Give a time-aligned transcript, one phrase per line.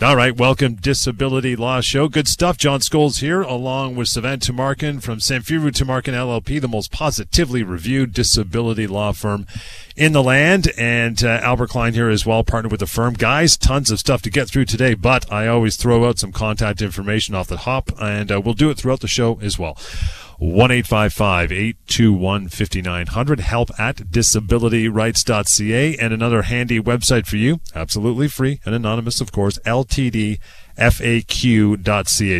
[0.00, 2.08] All right, welcome Disability Law Show.
[2.08, 2.58] Good stuff.
[2.58, 8.12] John Scholes here, along with Sivan Tumarkin from Samfiru Tumarkin LLP, the most positively reviewed
[8.12, 9.46] disability law firm
[9.94, 13.14] in the land, and uh, Albert Klein here as well, partnered with the firm.
[13.14, 16.82] Guys, tons of stuff to get through today, but I always throw out some contact
[16.82, 19.78] information off the hop, and uh, we'll do it throughout the show as well.
[20.42, 23.40] 1 821 5900.
[23.40, 25.96] Help at disabilityrights.ca.
[25.96, 30.40] And another handy website for you, absolutely free and anonymous, of course, ltdfaq.ca.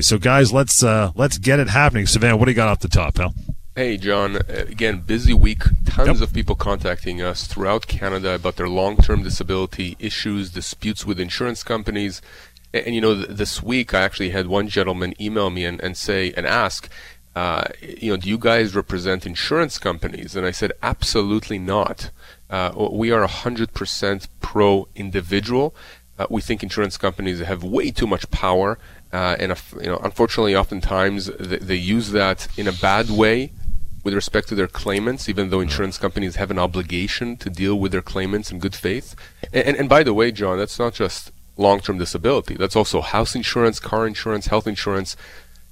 [0.01, 2.07] So, guys, let's uh, let's get it happening.
[2.07, 3.35] Sivan, what do you got off the top, pal?
[3.77, 4.39] Hey, John.
[4.49, 5.63] Again, busy week.
[5.87, 6.29] Tons yep.
[6.29, 11.63] of people contacting us throughout Canada about their long term disability issues, disputes with insurance
[11.63, 12.21] companies.
[12.75, 15.81] And, and, you know, th- this week I actually had one gentleman email me and,
[15.81, 16.89] and say and ask,
[17.35, 20.37] uh, you know, do you guys represent insurance companies?
[20.37, 22.11] And I said, absolutely not.
[22.51, 25.75] Uh, we are 100% pro individual.
[26.19, 28.79] Uh, we think insurance companies have way too much power,
[29.13, 33.51] uh, and you know, unfortunately, oftentimes they, they, use that in a bad way
[34.05, 37.93] with respect to their claimants, even though insurance companies have an obligation to deal with
[37.93, 39.17] their claimants in good faith.
[39.55, 42.55] And, and, and by the way, John, that's not just long-term disability.
[42.55, 45.17] That's also house insurance, car insurance, health insurance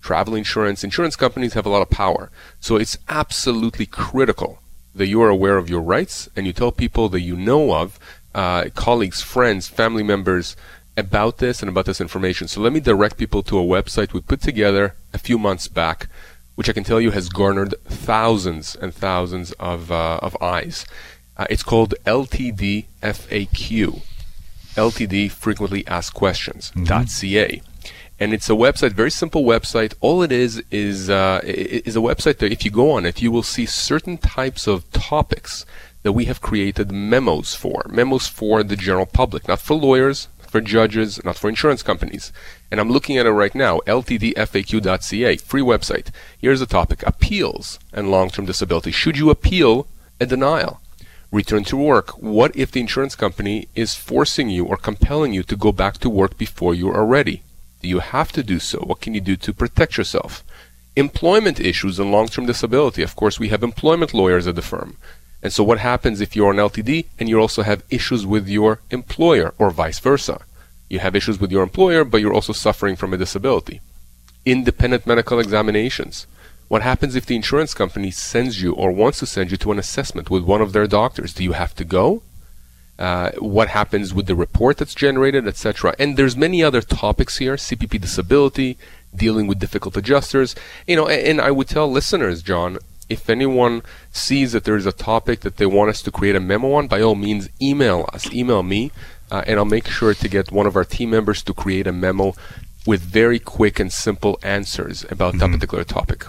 [0.01, 2.31] travel insurance, insurance companies have a lot of power.
[2.61, 4.61] So it's absolutely critical
[4.95, 7.99] that you are aware of your rights and you tell people that you know of,
[8.35, 10.57] uh, colleagues, friends, family members,
[10.97, 12.49] about this and about this information.
[12.49, 16.09] So let me direct people to a website we put together a few months back,
[16.55, 20.85] which I can tell you has garnered thousands and thousands of, uh, of eyes.
[21.37, 24.03] Uh, it's called LTD FAQ.
[24.77, 26.71] LTD Frequently Asked Questions.
[26.71, 26.85] Mm-hmm.
[28.21, 29.95] And it's a website, very simple website.
[30.01, 33.33] All it is is uh, is a website that if you go on it, you
[33.33, 35.65] will see certain types of topics
[36.03, 40.61] that we have created memos for, memos for the general public, not for lawyers, for
[40.61, 42.33] judges, not for insurance companies.
[42.71, 46.09] And I'm looking at it right now, ltdfaq.ca, free website.
[46.39, 48.91] Here's the topic: appeals and long-term disability.
[48.91, 49.87] Should you appeal
[50.21, 50.83] a denial?
[51.33, 52.11] Return to work.
[52.21, 56.11] What if the insurance company is forcing you or compelling you to go back to
[56.11, 57.45] work before you are ready?
[57.81, 58.79] Do you have to do so?
[58.81, 60.45] What can you do to protect yourself?
[60.97, 63.03] Employment issues and long-term disability.
[63.03, 64.97] Of course, we have employment lawyers at the firm.
[65.43, 68.81] And so what happens if you're an LTD and you also have issues with your
[68.91, 70.43] employer or vice versa?
[70.91, 73.81] You have issues with your employer, but you're also suffering from a disability.
[74.45, 76.27] Independent medical examinations.
[76.69, 79.79] What happens if the insurance company sends you or wants to send you to an
[79.79, 81.33] assessment with one of their doctors?
[81.33, 82.23] Do you have to go?
[83.01, 85.95] Uh, what happens with the report that's generated, etc.
[85.99, 88.77] And there's many other topics here: CPP disability,
[89.17, 90.55] dealing with difficult adjusters.
[90.87, 92.77] You know, and, and I would tell listeners, John,
[93.09, 96.41] if anyone sees that there is a topic that they want us to create a
[96.41, 98.93] memo on, by all means, email us, email me,
[99.31, 101.93] uh, and I'll make sure to get one of our team members to create a
[101.93, 102.35] memo
[102.87, 105.39] with very quick and simple answers about mm-hmm.
[105.39, 106.27] that particular topic.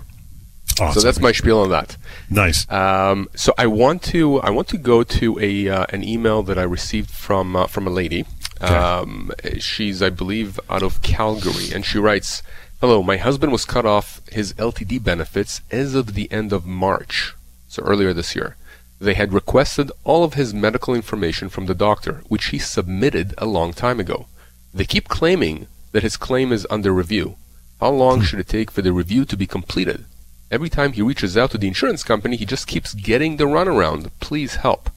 [0.81, 0.99] Awesome.
[0.99, 1.95] So that's my spiel on that.
[2.29, 2.69] Nice.
[2.71, 6.57] Um, so I want to I want to go to a uh, an email that
[6.57, 8.25] I received from uh, from a lady.
[8.59, 8.73] Okay.
[8.73, 12.41] Um, she's I believe out of Calgary, and she writes,
[12.79, 17.35] "Hello, my husband was cut off his LTD benefits as of the end of March,
[17.67, 18.55] so earlier this year.
[18.99, 23.47] They had requested all of his medical information from the doctor, which he submitted a
[23.47, 24.27] long time ago.
[24.73, 27.35] They keep claiming that his claim is under review.
[27.79, 28.25] How long hmm.
[28.25, 30.05] should it take for the review to be completed?"
[30.51, 34.11] Every time he reaches out to the insurance company, he just keeps getting the runaround.
[34.19, 34.89] Please help.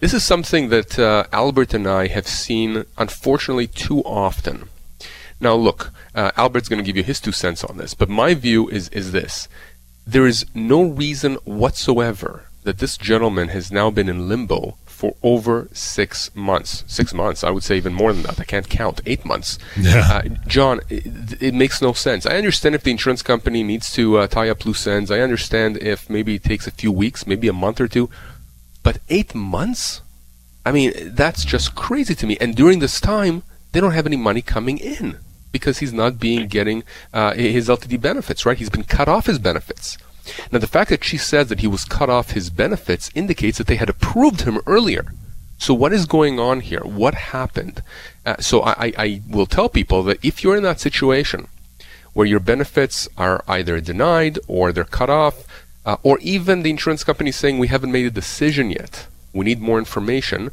[0.00, 4.70] This is something that uh, Albert and I have seen, unfortunately, too often.
[5.40, 8.32] Now, look, uh, Albert's going to give you his two cents on this, but my
[8.32, 9.46] view is, is this.
[10.06, 15.66] There is no reason whatsoever that this gentleman has now been in limbo for over
[15.72, 16.84] six months.
[16.86, 18.38] Six months, I would say even more than that.
[18.38, 19.00] I can't count.
[19.06, 19.58] Eight months.
[19.78, 20.06] Yeah.
[20.12, 22.26] Uh, John, it, it, makes no sense.
[22.26, 25.10] I understand if the insurance company needs to uh, tie up loose ends.
[25.10, 28.10] I understand if maybe it takes a few weeks, maybe a month or two.
[28.82, 30.02] But eight months?
[30.66, 32.36] I mean, that's just crazy to me.
[32.38, 33.42] And during this time,
[33.72, 35.16] they don't have any money coming in
[35.50, 38.58] because he's not being getting uh, his LTD benefits, right?
[38.58, 39.96] He's been cut off his benefits.
[40.50, 43.66] Now, the fact that she says that he was cut off his benefits indicates that
[43.66, 45.12] they had approved him earlier.
[45.58, 46.80] So, what is going on here?
[46.80, 47.82] What happened?
[48.24, 51.48] Uh, so, I, I will tell people that if you're in that situation
[52.12, 55.46] where your benefits are either denied or they're cut off,
[55.84, 59.60] uh, or even the insurance company saying we haven't made a decision yet, we need
[59.60, 60.50] more information,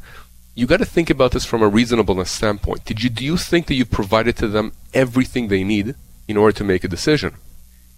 [0.54, 2.84] you got to think about this from a reasonableness standpoint.
[2.84, 5.94] Did you do you think that you've provided to them everything they need
[6.26, 7.36] in order to make a decision?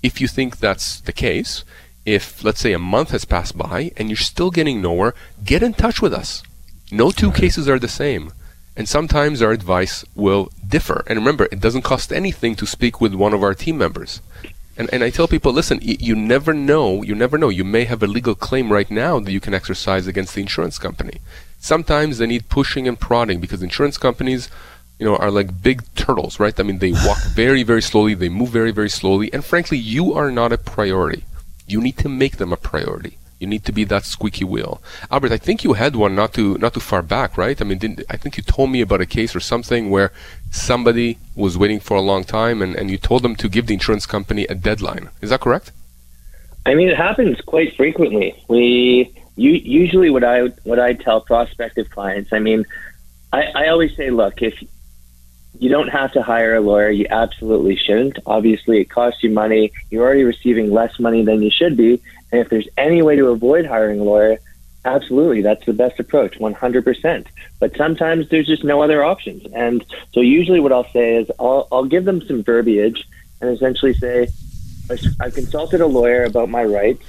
[0.03, 1.65] If you think that's the case,
[2.07, 5.15] if let's say a month has passed by and you're still getting nowhere,
[5.45, 6.43] get in touch with us.
[6.91, 8.33] No two cases are the same.
[8.77, 11.05] And sometimes our advice will differ.
[11.07, 14.21] And remember, it doesn't cost anything to speak with one of our team members.
[14.77, 17.51] And, and I tell people, listen, y- you never know, you never know.
[17.51, 20.79] You may have a legal claim right now that you can exercise against the insurance
[20.79, 21.19] company.
[21.59, 24.49] Sometimes they need pushing and prodding because insurance companies,
[25.01, 26.61] you know, are like big turtles, right?
[26.61, 30.13] I mean, they walk very, very slowly, they move very, very slowly, and frankly, you
[30.13, 31.25] are not a priority.
[31.67, 33.17] You need to make them a priority.
[33.39, 34.83] You need to be that squeaky wheel.
[35.11, 37.59] Albert, I think you had one not too not too far back, right?
[37.59, 40.13] I mean, I think you told me about a case or something where
[40.51, 43.73] somebody was waiting for a long time, and, and you told them to give the
[43.73, 45.09] insurance company a deadline.
[45.23, 45.73] Is that correct?
[46.67, 48.35] I mean, it happens quite frequently.
[48.49, 52.35] We you, usually what I what I tell prospective clients.
[52.35, 52.67] I mean,
[53.33, 54.63] I, I always say, look, if
[55.61, 56.91] you don't have to hire a lawyer.
[56.91, 58.19] You absolutely shouldn't.
[58.25, 59.73] Obviously, it costs you money.
[59.91, 62.01] You're already receiving less money than you should be.
[62.33, 64.39] And if there's any way to avoid hiring a lawyer,
[64.87, 67.27] absolutely, that's the best approach, 100%.
[67.59, 69.53] But sometimes there's just no other options.
[69.53, 73.07] And so usually what I'll say is I'll, I'll give them some verbiage
[73.43, 74.29] and essentially say,
[75.21, 77.05] I've consulted a lawyer about my rights.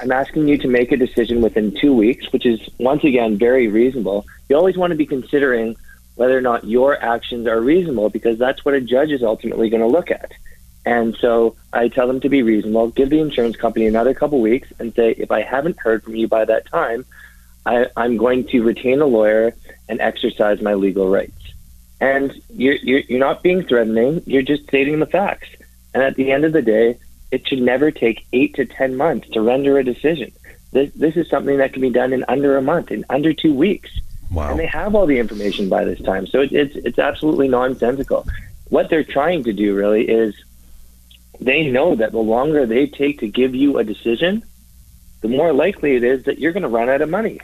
[0.00, 3.66] I'm asking you to make a decision within two weeks, which is once again very
[3.66, 4.24] reasonable.
[4.48, 5.76] You always want to be considering
[6.14, 9.82] whether or not your actions are reasonable because that's what a judge is ultimately going
[9.82, 10.32] to look at.
[10.84, 14.68] And so I tell them to be reasonable, give the insurance company another couple weeks
[14.78, 17.04] and say, if I haven't heard from you by that time,
[17.64, 19.54] I, am going to retain a lawyer
[19.88, 21.38] and exercise my legal rights.
[22.00, 25.48] And you're, you're, you're not being threatening, you're just stating the facts.
[25.94, 26.98] And at the end of the day,
[27.30, 30.32] it should never take eight to 10 months to render a decision.
[30.72, 33.54] This, this is something that can be done in under a month, in under two
[33.54, 33.90] weeks.
[34.32, 34.50] Wow.
[34.50, 36.26] And they have all the information by this time.
[36.26, 38.26] So it, it's, it's absolutely nonsensical.
[38.68, 40.34] What they're trying to do really is
[41.40, 44.42] they know that the longer they take to give you a decision,
[45.20, 47.40] the more likely it is that you're going to run out of money.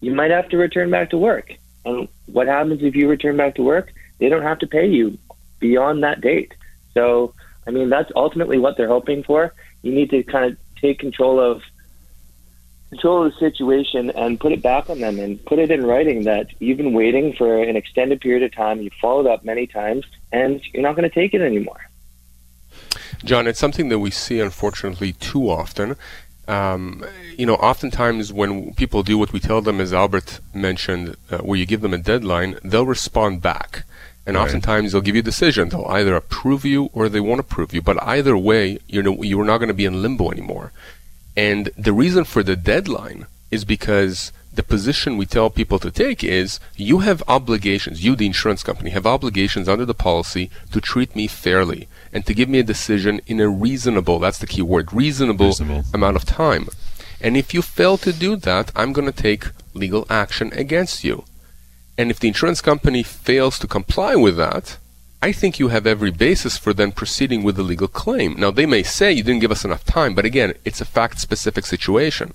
[0.00, 1.54] You might have to return back to work.
[1.84, 3.92] And what happens if you return back to work?
[4.18, 5.18] They don't have to pay you
[5.60, 6.54] beyond that date.
[6.94, 7.34] So,
[7.66, 9.54] I mean, that's ultimately what they're hoping for.
[9.82, 11.62] You need to kind of take control of
[12.90, 16.24] control of the situation and put it back on them and put it in writing
[16.24, 20.04] that you've been waiting for an extended period of time, you've followed up many times,
[20.32, 21.80] and you're not going to take it anymore.
[23.24, 25.96] John, it's something that we see unfortunately too often.
[26.46, 27.04] Um,
[27.36, 31.58] you know, oftentimes when people do what we tell them, as Albert mentioned, uh, where
[31.58, 33.84] you give them a deadline, they'll respond back.
[34.24, 34.44] And right.
[34.44, 35.68] oftentimes they'll give you a decision.
[35.68, 37.82] They'll either approve you or they won't approve you.
[37.82, 40.72] But either way, you know, you're not going to be in limbo anymore.
[41.38, 46.24] And the reason for the deadline is because the position we tell people to take
[46.24, 51.14] is you have obligations, you, the insurance company, have obligations under the policy to treat
[51.14, 54.92] me fairly and to give me a decision in a reasonable, that's the key word,
[54.92, 55.84] reasonable, reasonable.
[55.94, 56.66] amount of time.
[57.20, 59.44] And if you fail to do that, I'm going to take
[59.74, 61.22] legal action against you.
[61.96, 64.78] And if the insurance company fails to comply with that,
[65.20, 68.34] I think you have every basis for then proceeding with the legal claim.
[68.38, 71.18] Now, they may say you didn't give us enough time, but again, it's a fact
[71.18, 72.34] specific situation.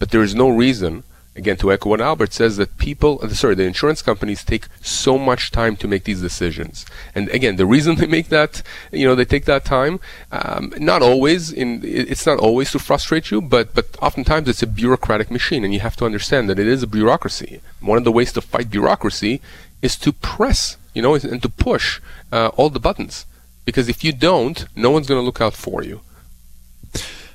[0.00, 1.04] But there is no reason,
[1.36, 5.16] again, to echo what Albert says, that people, uh, sorry, the insurance companies take so
[5.16, 6.84] much time to make these decisions.
[7.14, 8.60] And again, the reason they make that,
[8.90, 10.00] you know, they take that time,
[10.32, 14.66] um, not always, in, it's not always to frustrate you, but, but oftentimes it's a
[14.66, 17.60] bureaucratic machine, and you have to understand that it is a bureaucracy.
[17.80, 19.40] One of the ways to fight bureaucracy
[19.80, 22.00] is to press you know, and to push
[22.32, 23.26] uh, all the buttons.
[23.66, 26.00] Because if you don't, no one's going to look out for you.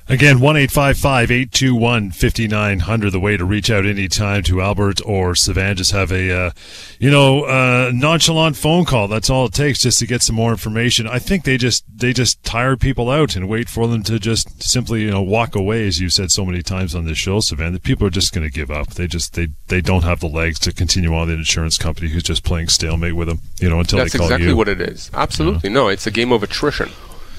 [0.08, 5.76] Again, 1 821 5900, the way to reach out anytime to Albert or Sivan.
[5.76, 6.50] Just have a, uh,
[6.98, 9.06] you know, uh, nonchalant phone call.
[9.06, 11.06] That's all it takes just to get some more information.
[11.06, 14.62] I think they just, they just tire people out and wait for them to just
[14.62, 17.72] simply, you know, walk away, as you said so many times on this show, Sivan,
[17.72, 18.94] that people are just going to give up.
[18.94, 22.24] They just, they, they don't have the legs to continue on the insurance company who's
[22.24, 24.56] just playing stalemate with them, you know, until That's they call exactly you.
[24.56, 25.10] what it is.
[25.14, 25.70] Absolutely.
[25.70, 25.74] Yeah.
[25.74, 26.90] No, it's a game of attrition.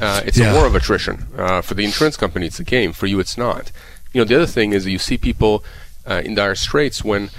[0.03, 0.51] Uh, it's yeah.
[0.51, 1.27] a war of attrition.
[1.37, 2.91] Uh, for the insurance company, it's a game.
[2.91, 3.71] For you, it's not.
[4.11, 5.63] You know, the other thing is that you see people
[6.05, 7.29] uh, in dire straits when,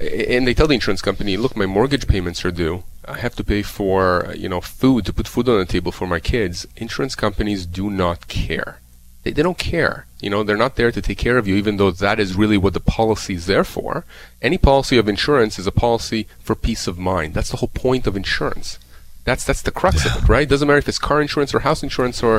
[0.00, 2.84] and they tell the insurance company, "Look, my mortgage payments are due.
[3.06, 6.06] I have to pay for you know food to put food on the table for
[6.06, 8.80] my kids." Insurance companies do not care.
[9.22, 10.06] They, they don't care.
[10.20, 12.56] You know, they're not there to take care of you, even though that is really
[12.56, 14.06] what the policy is there for.
[14.40, 17.34] Any policy of insurance is a policy for peace of mind.
[17.34, 18.78] That's the whole point of insurance.
[19.24, 20.16] That's that's the crux yeah.
[20.16, 20.48] of it, right?
[20.48, 22.36] Doesn't matter if it's car insurance or house insurance or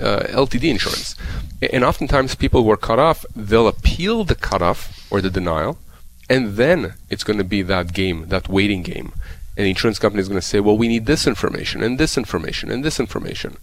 [0.00, 1.14] uh, LTD insurance.
[1.72, 5.78] And oftentimes, people who are cut off, they'll appeal the cutoff or the denial,
[6.28, 9.12] And then it's going to be that game, that waiting game.
[9.56, 12.16] And the insurance company is going to say, well, we need this information and this
[12.16, 13.58] information and this information.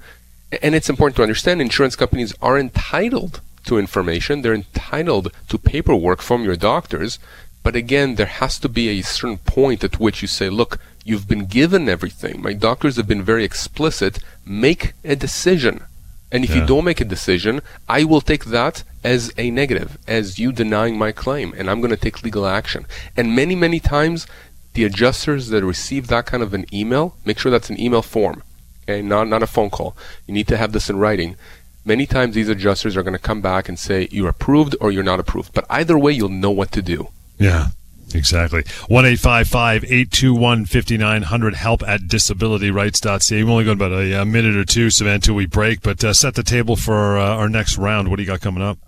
[0.62, 4.42] And it's important to understand insurance companies are entitled to information.
[4.42, 7.20] They're entitled to paperwork from your doctors.
[7.64, 11.28] But again, there has to be a certain point at which you say, look, you've
[11.28, 12.42] been given everything.
[12.42, 14.20] My doctors have been very explicit.
[14.46, 15.84] Make a decision.
[16.32, 16.58] And if yeah.
[16.58, 20.98] you don't make a decision, I will take that as a negative, as you denying
[20.98, 22.86] my claim, and I'm going to take legal action.
[23.16, 24.28] And many, many times,
[24.74, 28.44] the adjusters that receive that kind of an email, make sure that's an email form,
[28.84, 29.96] okay, not, not a phone call.
[30.28, 31.38] You need to have this in writing.
[31.86, 35.04] Many times, these adjusters are going to come back and say, you're approved or you're
[35.04, 35.54] not approved.
[35.54, 37.08] But either way, you'll know what to do.
[37.40, 37.68] Yeah.
[38.14, 38.64] Exactly.
[38.88, 43.44] 1 821 5900 help at disabilityrights.ca.
[43.44, 46.14] We've only got about a, a minute or two, Sivan, until we break, but uh,
[46.14, 48.10] set the table for uh, our next round.
[48.10, 48.80] What do you got coming up?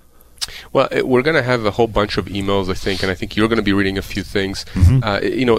[0.74, 3.36] Well, we're going to have a whole bunch of emails, I think, and I think
[3.36, 4.65] you're going to be reading a few things.
[4.74, 5.03] Mm-hmm.
[5.03, 5.58] Uh, you know,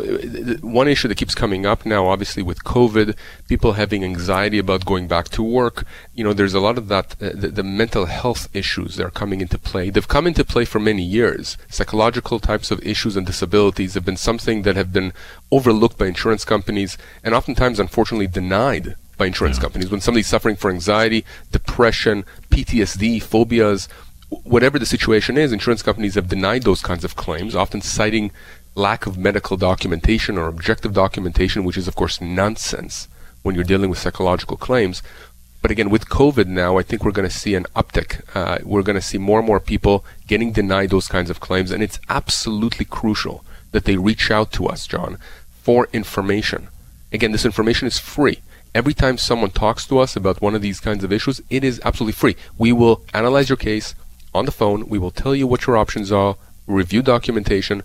[0.61, 3.17] one issue that keeps coming up now, obviously with COVID,
[3.49, 5.85] people having anxiety about going back to work.
[6.15, 9.11] You know, there's a lot of that, uh, the, the, mental health issues that are
[9.11, 9.91] coming into play.
[9.91, 11.57] They've come into play for many years.
[11.69, 15.13] Psychological types of issues and disabilities have been something that have been
[15.51, 19.63] overlooked by insurance companies and oftentimes, unfortunately, denied by insurance yeah.
[19.63, 19.91] companies.
[19.91, 23.89] When somebody's suffering from anxiety, depression, PTSD, phobias,
[24.31, 28.31] whatever the situation is, insurance companies have denied those kinds of claims, often citing
[28.75, 33.09] lack of medical documentation or objective documentation, which is, of course, nonsense
[33.43, 35.03] when you're dealing with psychological claims.
[35.63, 38.23] But again, with COVID now, I think we're going to see an uptick.
[38.35, 41.71] Uh, we're going to see more and more people getting denied those kinds of claims,
[41.71, 45.19] and it's absolutely crucial that they reach out to us, John,
[45.51, 46.69] for information.
[47.13, 48.39] Again, this information is free.
[48.75, 51.81] Every time someone talks to us about one of these kinds of issues, it is
[51.85, 52.37] absolutely free.
[52.57, 53.95] We will analyze your case,
[54.35, 54.89] on the phone.
[54.89, 57.83] We will tell you what your options are, review documentation,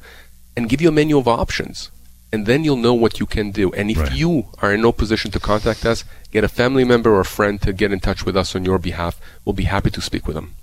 [0.56, 1.92] and give you a menu of options.
[2.32, 3.72] And then you'll know what you can do.
[3.74, 4.12] And if right.
[4.12, 7.62] you are in no position to contact us, get a family member or a friend
[7.62, 9.20] to get in touch with us on your behalf.
[9.46, 10.56] We'll be happy to speak with them.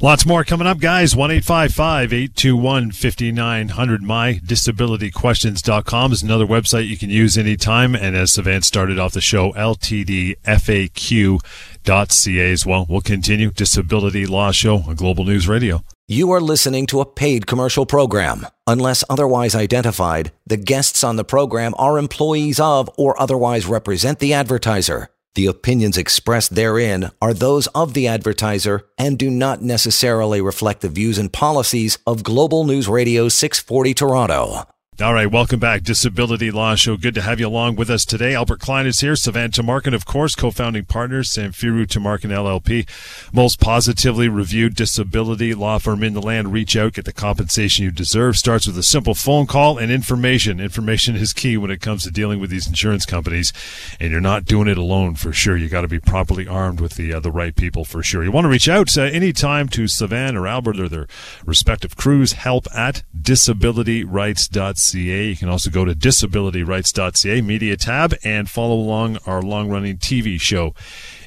[0.00, 1.16] Lots more coming up, guys.
[1.16, 4.02] 1 821 5900.
[4.02, 7.94] MyDisabilityQuestions.com is another website you can use anytime.
[7.94, 11.40] And as Sivan started off the show, LTDFAQ
[11.86, 12.86] ca as well.
[12.88, 13.50] We'll continue.
[13.50, 15.82] Disability Law Show on Global News Radio.
[16.08, 18.46] You are listening to a paid commercial program.
[18.66, 24.32] Unless otherwise identified, the guests on the program are employees of or otherwise represent the
[24.32, 25.08] advertiser.
[25.34, 30.88] The opinions expressed therein are those of the advertiser and do not necessarily reflect the
[30.88, 34.66] views and policies of Global News Radio 640 Toronto.
[34.98, 35.82] All right, welcome back.
[35.82, 36.96] Disability Law Show.
[36.96, 38.34] Good to have you along with us today.
[38.34, 39.12] Albert Klein is here.
[39.12, 42.88] Sivan Tumarkin, of course, co-founding partners, Samfiru Tumarkin LLP.
[43.30, 46.50] Most positively reviewed disability law firm in the land.
[46.50, 48.38] Reach out, get the compensation you deserve.
[48.38, 50.60] Starts with a simple phone call and information.
[50.60, 53.52] Information is key when it comes to dealing with these insurance companies.
[54.00, 55.58] And you're not doing it alone for sure.
[55.58, 58.24] You got to be properly armed with the, uh, the right people for sure.
[58.24, 61.06] You want to reach out uh, anytime to Sivan or Albert or their
[61.44, 62.32] respective crews.
[62.32, 65.28] Help at disabilityrights.ca disabilityrights.ca.
[65.28, 70.40] You can also go to disabilityrights.ca media tab and follow along our long running TV
[70.40, 70.74] show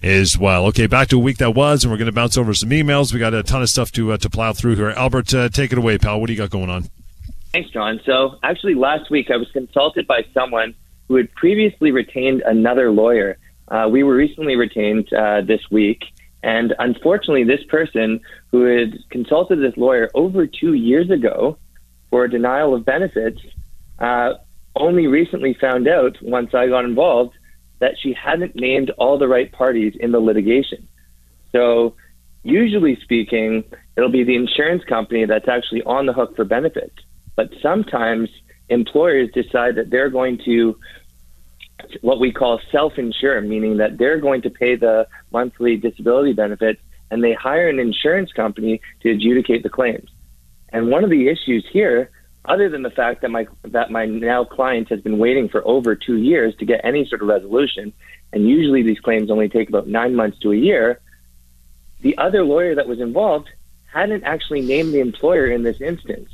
[0.01, 0.65] as well.
[0.67, 3.13] Okay, back to a week that was, and we're going to bounce over some emails.
[3.13, 4.89] We got a ton of stuff to uh, to plow through here.
[4.89, 6.19] Albert, uh, take it away, pal.
[6.19, 6.89] What do you got going on?
[7.51, 7.99] Thanks, John.
[8.05, 10.75] So, actually, last week I was consulted by someone
[11.07, 13.37] who had previously retained another lawyer.
[13.67, 16.03] Uh, we were recently retained uh, this week,
[16.43, 18.19] and unfortunately, this person
[18.51, 21.57] who had consulted this lawyer over two years ago
[22.09, 23.39] for a denial of benefits
[23.99, 24.33] uh,
[24.75, 27.35] only recently found out once I got involved
[27.79, 30.87] that she hadn't named all the right parties in the litigation.
[31.51, 31.95] So,
[32.43, 33.63] usually speaking,
[33.95, 36.95] it'll be the insurance company that's actually on the hook for benefits.
[37.35, 38.29] But sometimes
[38.69, 40.77] employers decide that they're going to
[42.01, 47.23] what we call self-insure, meaning that they're going to pay the monthly disability benefits and
[47.23, 50.09] they hire an insurance company to adjudicate the claims.
[50.71, 52.11] And one of the issues here,
[52.45, 55.95] other than the fact that my that my now client has been waiting for over
[55.95, 57.93] two years to get any sort of resolution,
[58.31, 61.01] and usually these claims only take about nine months to a year,
[62.01, 63.49] the other lawyer that was involved
[63.91, 66.29] hadn't actually named the employer in this instance.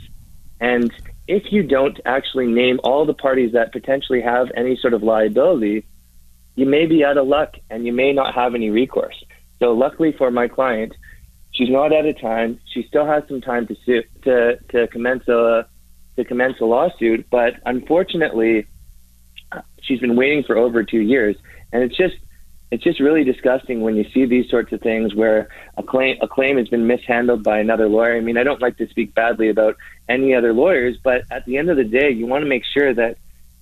[0.59, 0.93] And
[1.27, 5.85] if you don't actually name all the parties that potentially have any sort of liability,
[6.55, 9.15] you may be out of luck and you may not have any recourse.
[9.59, 10.93] So luckily for my client,
[11.55, 12.59] She's not out of time.
[12.73, 15.65] She still has some time to sue, to to commence a
[16.17, 18.67] to commence a lawsuit, but unfortunately,
[19.81, 21.35] she's been waiting for over two years,
[21.71, 22.15] and it's just
[22.71, 25.47] it's just really disgusting when you see these sorts of things where
[25.77, 28.17] a claim a claim has been mishandled by another lawyer.
[28.17, 29.77] I mean, I don't like to speak badly about
[30.09, 32.93] any other lawyers, but at the end of the day, you want to make sure
[32.93, 33.17] that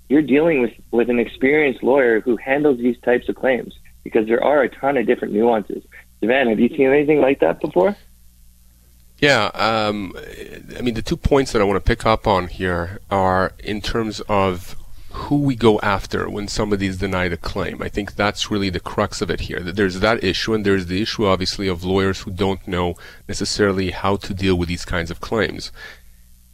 [0.09, 3.73] you're dealing with with an experienced lawyer who handles these types of claims
[4.03, 5.83] because there are a ton of different nuances.
[6.23, 7.97] Sivan, have you seen anything like that before?
[9.19, 10.13] Yeah, um,
[10.77, 13.81] I mean, the two points that I want to pick up on here are in
[13.81, 14.75] terms of
[15.11, 17.81] who we go after when somebody's denied a claim.
[17.81, 19.59] I think that's really the crux of it here.
[19.59, 22.95] That there's that issue, and there's the issue, obviously, of lawyers who don't know
[23.27, 25.71] necessarily how to deal with these kinds of claims.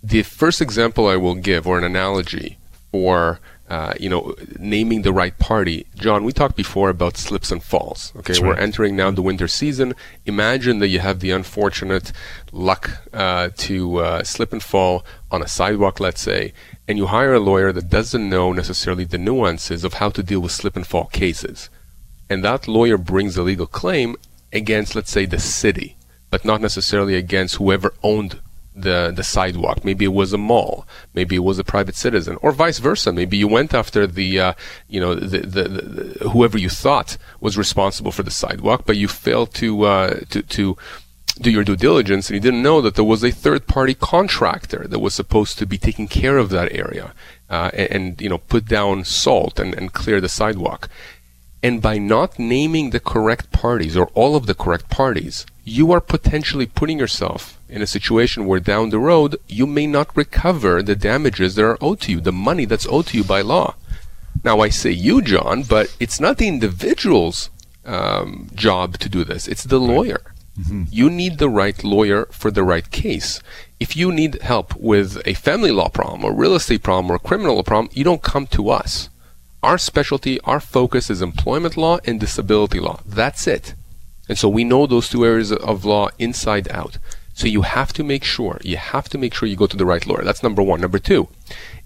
[0.03, 2.57] The first example I will give, or an analogy
[2.91, 5.85] for uh, you know, naming the right party.
[5.95, 8.11] John, we talked before about slips and falls.
[8.17, 9.93] Okay, we're entering now the winter season.
[10.25, 12.11] Imagine that you have the unfortunate
[12.51, 16.51] luck uh, to uh, slip and fall on a sidewalk, let's say,
[16.87, 20.39] and you hire a lawyer that doesn't know necessarily the nuances of how to deal
[20.39, 21.69] with slip and fall cases.
[22.27, 24.15] And that lawyer brings a legal claim
[24.51, 25.95] against, let's say, the city,
[26.31, 28.39] but not necessarily against whoever owned
[28.75, 29.83] the the sidewalk.
[29.83, 30.87] Maybe it was a mall.
[31.13, 33.11] Maybe it was a private citizen, or vice versa.
[33.11, 34.53] Maybe you went after the uh,
[34.87, 39.07] you know the, the, the, whoever you thought was responsible for the sidewalk, but you
[39.07, 40.77] failed to uh, to to
[41.41, 44.85] do your due diligence and you didn't know that there was a third party contractor
[44.87, 47.13] that was supposed to be taking care of that area
[47.49, 50.89] uh, and, and, you know put down salt and, and clear the sidewalk
[51.63, 56.01] and by not naming the correct parties or all of the correct parties you are
[56.01, 60.95] potentially putting yourself in a situation where down the road you may not recover the
[60.95, 63.75] damages that are owed to you, the money that's owed to you by law.
[64.43, 67.49] Now, I say you, John, but it's not the individual's
[67.85, 70.21] um, job to do this, it's the lawyer.
[70.59, 70.83] Mm-hmm.
[70.91, 73.41] You need the right lawyer for the right case.
[73.79, 77.19] If you need help with a family law problem, or real estate problem, or a
[77.19, 79.09] criminal problem, you don't come to us.
[79.63, 82.99] Our specialty, our focus is employment law and disability law.
[83.05, 83.73] That's it.
[84.29, 86.97] And so we know those two areas of law inside out.
[87.33, 89.85] So you have to make sure, you have to make sure you go to the
[89.85, 90.23] right lawyer.
[90.23, 90.81] That's number one.
[90.81, 91.29] Number two,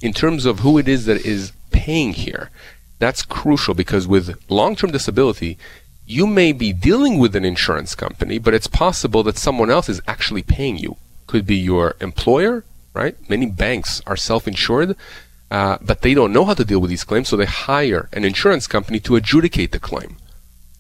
[0.02, 2.50] in terms of who it is that is paying here,
[3.00, 5.58] that's crucial because with long-term disability,
[6.06, 10.02] you may be dealing with an insurance company, but it's possible that someone else is
[10.08, 10.98] actually paying you.
[11.28, 13.16] Could be your employer, right?
[13.30, 14.98] Many banks are self-insured,
[15.50, 18.26] uh, but they don't know how to deal with these claims, so they hire an
[18.26, 20.18] insurance company to adjudicate the claim.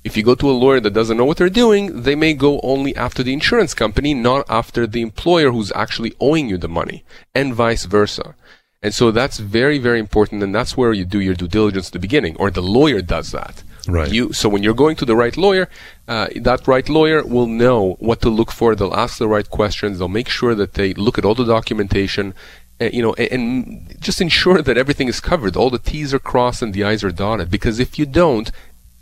[0.04, 2.60] If you go to a lawyer that doesn't know what they're doing, they may go
[2.62, 7.04] only after the insurance company, not after the employer who's actually owing you the money,
[7.34, 8.36] and vice versa.
[8.82, 11.94] And so that's very, very important, and that's where you do your due diligence at
[11.94, 13.63] the beginning, or the lawyer does that.
[13.88, 14.12] Right.
[14.12, 15.70] You, so when you're going to the right lawyer,
[16.08, 18.76] uh, that right lawyer will know what to look for.
[18.76, 20.00] They'll ask the right questions.
[20.00, 22.34] They'll make sure that they look at all the documentation,
[22.82, 25.56] uh, you know, and, and just ensure that everything is covered.
[25.56, 27.50] All the T's are crossed and the I's are dotted.
[27.50, 28.52] Because if you don't,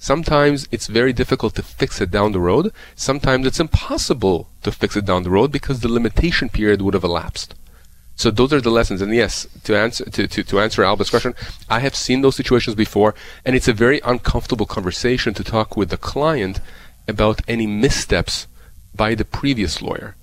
[0.01, 2.73] Sometimes it's very difficult to fix it down the road.
[2.95, 7.03] Sometimes it's impossible to fix it down the road because the limitation period would have
[7.03, 7.53] elapsed.
[8.15, 9.03] So those are the lessons.
[9.03, 11.35] And yes, to answer to, to, to answer Albert's question,
[11.69, 13.13] I have seen those situations before,
[13.45, 16.61] and it's a very uncomfortable conversation to talk with the client
[17.07, 18.47] about any missteps
[18.95, 20.15] by the previous lawyer.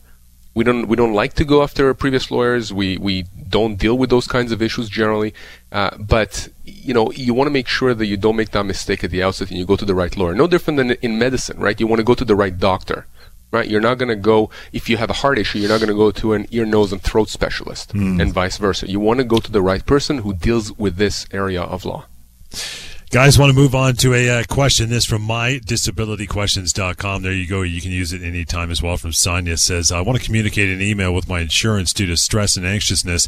[0.57, 2.73] We don't we don't like to go after previous lawyers.
[2.73, 5.35] We we don't deal with those kinds of issues generally.
[5.71, 9.05] Uh, but you know you want to make sure that you don't make that mistake
[9.05, 10.35] at the outset and you go to the right lawyer.
[10.35, 11.79] No different than in medicine, right?
[11.79, 13.07] You want to go to the right doctor,
[13.51, 13.69] right?
[13.69, 15.59] You're not going to go if you have a heart issue.
[15.59, 18.21] You're not going to go to an ear, nose, and throat specialist, mm.
[18.21, 18.89] and vice versa.
[18.89, 22.07] You want to go to the right person who deals with this area of law.
[23.11, 24.91] Guys, want to move on to a uh, question.
[24.91, 27.23] This from mydisabilityquestions.com.
[27.23, 27.63] There you go.
[27.63, 28.99] You can use it anytime as well.
[28.99, 32.59] From Sonia says, I want to communicate an email with my insurance due to stress
[32.59, 33.27] and anxiousness.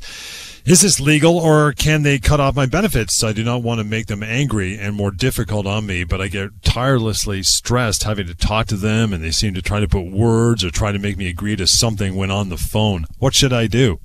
[0.66, 3.24] Is this legal or can they cut off my benefits?
[3.24, 6.28] I do not want to make them angry and more difficult on me, but I
[6.28, 10.10] get tirelessly stressed having to talk to them and they seem to try to put
[10.10, 13.06] words or try to make me agree to something when on the phone.
[13.18, 14.00] What should I do?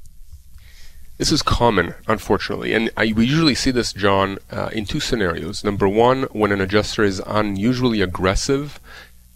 [1.17, 5.63] This is common, unfortunately, and I, we usually see this, John, uh, in two scenarios.
[5.63, 8.81] Number one, when an adjuster is unusually aggressive,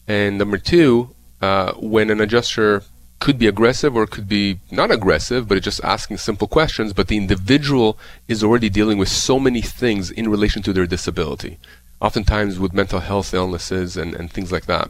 [0.06, 2.84] and number two, uh, when an adjuster
[3.20, 7.08] could be aggressive or could be not aggressive, but it's just asking simple questions, but
[7.08, 11.58] the individual is already dealing with so many things in relation to their disability,
[12.00, 14.90] oftentimes with mental health illnesses and, and things like that.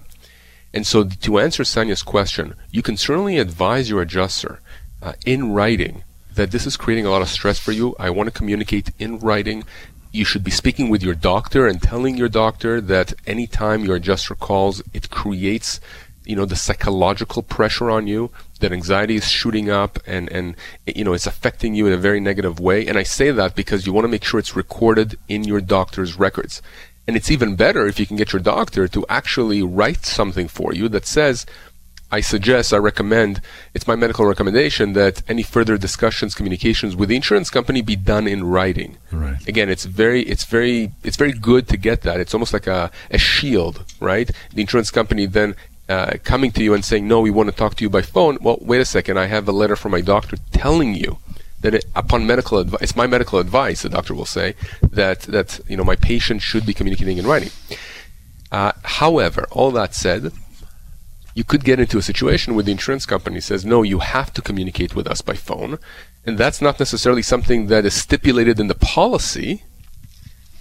[0.74, 4.60] And so, to answer Sanya's question, you can certainly advise your adjuster
[5.02, 6.04] uh, in writing
[6.36, 7.96] that this is creating a lot of stress for you.
[8.00, 9.64] I want to communicate in writing.
[10.12, 14.36] You should be speaking with your doctor and telling your doctor that anytime your adjuster
[14.36, 15.80] calls, it creates
[16.30, 18.22] you know the psychological pressure on you
[18.60, 22.20] that anxiety is shooting up and and you know it's affecting you in a very
[22.30, 25.42] negative way and i say that because you want to make sure it's recorded in
[25.44, 26.62] your doctor's records
[27.10, 30.76] And it's even better if you can get your doctor to actually write something for
[30.76, 31.38] you that says,
[32.12, 33.42] I suggest, I recommend,
[33.74, 38.28] it's my medical recommendation that any further discussions, communications with the insurance company be done
[38.28, 38.98] in writing.
[39.12, 39.44] Right.
[39.48, 42.20] Again, it's very, it's very, it's very good to get that.
[42.20, 44.30] It's almost like a, a shield, right?
[44.54, 45.56] The insurance company then
[45.90, 48.38] uh, coming to you and saying, no, we want to talk to you by phone.
[48.42, 49.18] Well, wait a second.
[49.18, 51.18] I have a letter from my doctor telling you
[51.62, 55.60] that it, upon medical advice, it's my medical advice, the doctor will say, that, that,
[55.68, 57.50] you know, my patient should be communicating in writing.
[58.52, 60.32] Uh, however, all that said,
[61.34, 64.42] you could get into a situation where the insurance company says, no, you have to
[64.42, 65.80] communicate with us by phone.
[66.26, 69.64] And that's not necessarily something that is stipulated in the policy,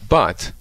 [0.08, 0.52] but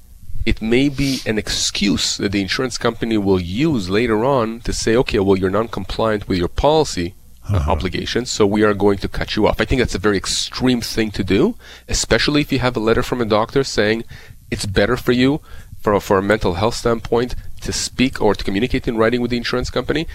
[0.48, 4.96] it may be an excuse that the insurance company will use later on to say,
[4.96, 7.16] okay, well, you're non compliant with your policy
[7.50, 7.70] uh-huh.
[7.70, 9.60] obligations, so we are going to cut you off.
[9.60, 11.58] I think that's a very extreme thing to do,
[11.90, 14.06] especially if you have a letter from a doctor saying
[14.50, 15.42] it's better for you
[15.82, 19.38] for, for a mental health standpoint to speak or to communicate in writing with the
[19.38, 20.08] insurance company.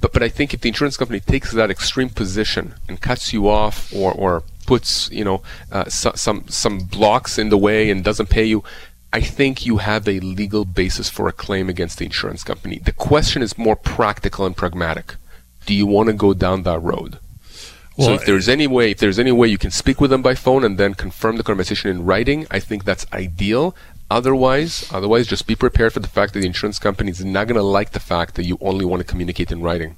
[0.00, 3.48] But, but I think if the insurance company takes that extreme position and cuts you
[3.48, 5.42] off or, or puts, you know,
[5.72, 8.62] uh, so, some, some blocks in the way and doesn't pay you,
[9.12, 12.78] I think you have a legal basis for a claim against the insurance company.
[12.78, 15.16] The question is more practical and pragmatic.
[15.64, 17.18] Do you want to go down that road?
[17.96, 20.22] Well, so if there's any way, if there's any way you can speak with them
[20.22, 23.74] by phone and then confirm the conversation in writing, I think that's ideal.
[24.10, 27.56] Otherwise, otherwise, just be prepared for the fact that the insurance company is not going
[27.56, 29.96] to like the fact that you only want to communicate in writing.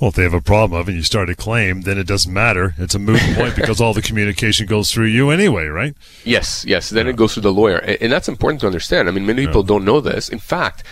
[0.00, 2.06] Well, if they have a problem of it and you start a claim, then it
[2.06, 2.74] doesn't matter.
[2.78, 5.94] It's a moot point because all the communication goes through you anyway, right?
[6.24, 6.90] Yes, yes.
[6.90, 7.10] Then yeah.
[7.10, 7.76] it goes through the lawyer.
[7.76, 9.08] And that's important to understand.
[9.08, 9.68] I mean, many people yeah.
[9.68, 10.28] don't know this.
[10.28, 10.82] In fact,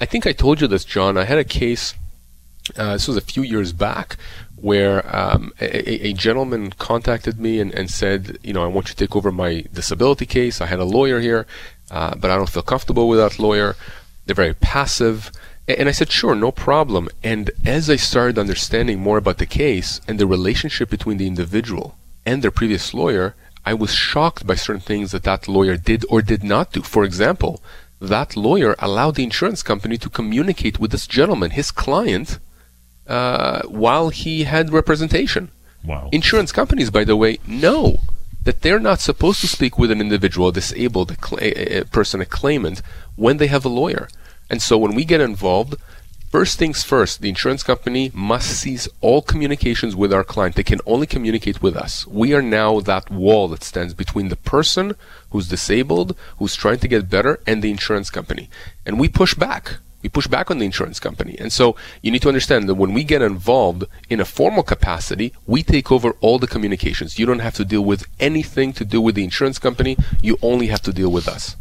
[0.00, 1.16] I think I told you this, John.
[1.16, 1.94] I had a case,
[2.76, 4.16] uh, this was a few years back,
[4.56, 8.94] where um, a, a, gentleman contacted me and, and said, you know, I want you
[8.94, 10.60] to take over my disability case.
[10.60, 11.46] I had a lawyer here
[11.90, 13.76] uh, but I don't feel comfortable with that lawyer.
[14.26, 15.30] They're very passive.
[15.68, 17.08] And I said, sure, no problem.
[17.22, 21.96] And as I started understanding more about the case and the relationship between the individual
[22.24, 23.34] and their previous lawyer,
[23.66, 26.80] I was shocked by certain things that that lawyer did or did not do.
[26.80, 27.60] For example,
[28.00, 32.38] that lawyer allowed the insurance company to communicate with this gentleman, his client,
[33.06, 35.50] uh, while he had representation.
[35.84, 36.08] Wow.
[36.12, 37.98] Insurance companies, by the way, know
[38.44, 42.26] that they're not supposed to speak with an individual, a disabled a, a person, a
[42.26, 42.80] claimant,
[43.16, 44.08] when they have a lawyer.
[44.50, 45.76] And so when we get involved,
[46.30, 50.56] First things first, the insurance company must cease all communications with our client.
[50.56, 52.06] They can only communicate with us.
[52.06, 54.94] We are now that wall that stands between the person
[55.30, 58.50] who's disabled, who's trying to get better, and the insurance company.
[58.84, 59.78] And we push back.
[60.02, 61.34] We push back on the insurance company.
[61.38, 65.32] And so you need to understand that when we get involved in a formal capacity,
[65.46, 67.18] we take over all the communications.
[67.18, 69.96] You don't have to deal with anything to do with the insurance company.
[70.20, 71.56] You only have to deal with us.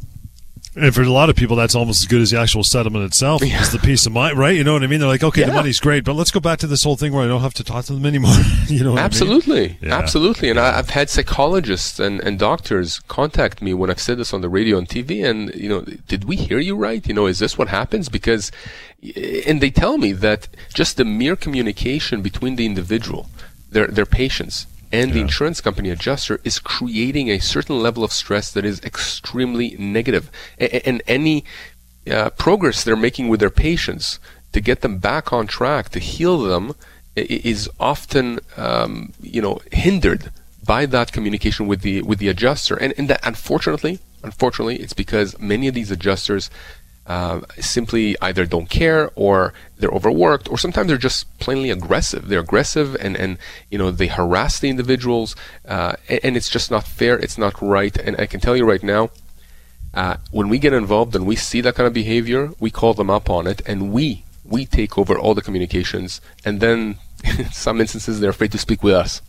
[0.77, 3.43] And for a lot of people, that's almost as good as the actual settlement itself.
[3.43, 3.59] Yeah.
[3.59, 4.55] It's the peace of mind, right?
[4.55, 4.99] You know what I mean?
[4.99, 5.47] They're like, okay, yeah.
[5.47, 7.55] the money's great, but let's go back to this whole thing where I don't have
[7.55, 8.35] to talk to them anymore.
[8.67, 8.97] you know?
[8.97, 9.77] Absolutely, I mean?
[9.81, 9.97] yeah.
[9.97, 10.49] absolutely.
[10.49, 14.41] And I, have had psychologists and, and doctors contact me when I've said this on
[14.41, 17.05] the radio and TV, and you know, did we hear you right?
[17.07, 18.07] You know, is this what happens?
[18.07, 18.51] Because,
[19.03, 23.29] eh, and they tell me that just the mere communication between the individual,
[23.71, 25.15] their their patients, and yeah.
[25.15, 30.29] the insurance company adjuster is creating a certain level of stress that is extremely negative.
[30.59, 31.43] A- and any
[32.09, 34.19] uh, progress they're making with their patients
[34.53, 36.73] to get them back on track, to heal them,
[37.15, 40.31] is often, um, you know, hindered
[40.65, 42.75] by that communication with the with the adjuster.
[42.75, 46.49] And, and that, unfortunately, unfortunately, it's because many of these adjusters
[47.07, 52.27] uh, simply either don't care or they're overworked or sometimes they're just plainly aggressive.
[52.27, 53.37] They're aggressive and, and
[53.71, 57.17] you know they harass the individuals uh, and, and, it's just not fair.
[57.17, 57.95] It's not right.
[57.97, 59.09] And I can tell you right now,
[59.93, 63.09] uh, when we get involved and we see that kind of behavior, we call them
[63.09, 66.19] up on it and we we take over all the communications.
[66.43, 66.97] And then
[67.39, 69.21] in some instances they're afraid to speak with us.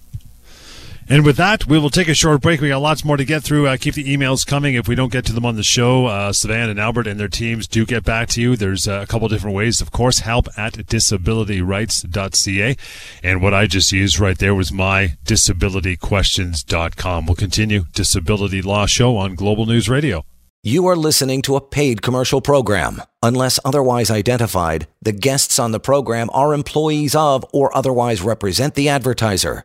[1.10, 2.60] And with that, we will take a short break.
[2.60, 3.66] We got lots more to get through.
[3.66, 4.74] Uh, keep the emails coming.
[4.74, 7.28] If we don't get to them on the show, uh, Sivan and Albert and their
[7.28, 8.56] teams do get back to you.
[8.56, 9.80] There's uh, a couple different ways.
[9.80, 12.76] Of course, help at disabilityrights.ca.
[13.22, 17.26] And what I just used right there was my disabilityquestions.com.
[17.26, 20.26] We'll continue Disability Law Show on Global News Radio.
[20.62, 23.00] You are listening to a paid commercial program.
[23.22, 28.90] Unless otherwise identified, the guests on the program are employees of or otherwise represent the
[28.90, 29.64] advertiser.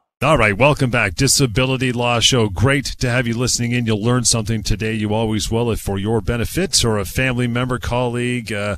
[0.23, 1.15] All right, welcome back.
[1.15, 2.47] Disability Law Show.
[2.47, 3.87] Great to have you listening in.
[3.87, 4.93] You'll learn something today.
[4.93, 8.75] You always will, if for your benefits or a family member, colleague, uh,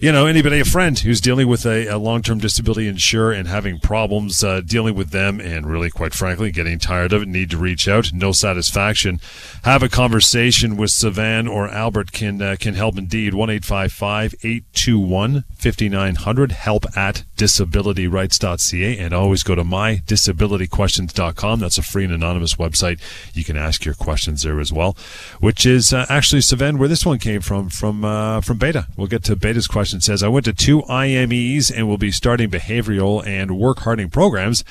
[0.00, 3.78] you know, anybody, a friend who's dealing with a, a long-term disability insurer and having
[3.78, 7.58] problems uh, dealing with them, and really, quite frankly, getting tired of it, need to
[7.58, 8.12] reach out.
[8.12, 9.20] No satisfaction.
[9.62, 13.34] Have a conversation with Sivan or Albert can uh, can help indeed.
[13.34, 16.50] One eight five five eight two one fifty nine hundred.
[16.50, 21.60] Help at disabilityrights.ca, and always go to my disability questions.com.
[21.60, 23.00] That's a free and anonymous website.
[23.32, 24.96] You can ask your questions there as well,
[25.38, 28.88] which is uh, actually, Sivan, where this one came from, from, uh, from Beta.
[28.96, 29.98] We'll get to Beta's question.
[29.98, 34.10] It says, I went to two IMEs and will be starting behavioral and work hardening
[34.10, 34.64] programs.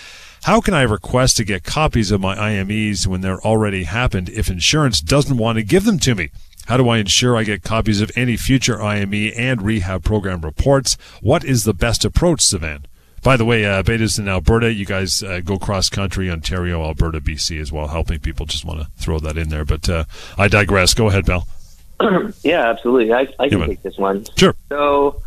[0.44, 4.50] How can I request to get copies of my IMEs when they're already happened if
[4.50, 6.32] insurance doesn't want to give them to me?
[6.66, 10.98] How do I ensure I get copies of any future IME and rehab program reports?
[11.22, 12.86] What is the best approach, Sivan?
[13.23, 14.73] By the way, uh, Beta's in Alberta.
[14.73, 18.47] You guys uh, go cross country, Ontario, Alberta, BC as well, helping people.
[18.47, 19.63] Just want to throw that in there.
[19.63, 20.05] But uh,
[20.38, 20.93] I digress.
[20.95, 21.47] Go ahead, Bell.
[22.43, 23.13] yeah, absolutely.
[23.13, 24.25] I, I can yeah, take this one.
[24.36, 24.55] Sure.
[24.69, 25.21] So,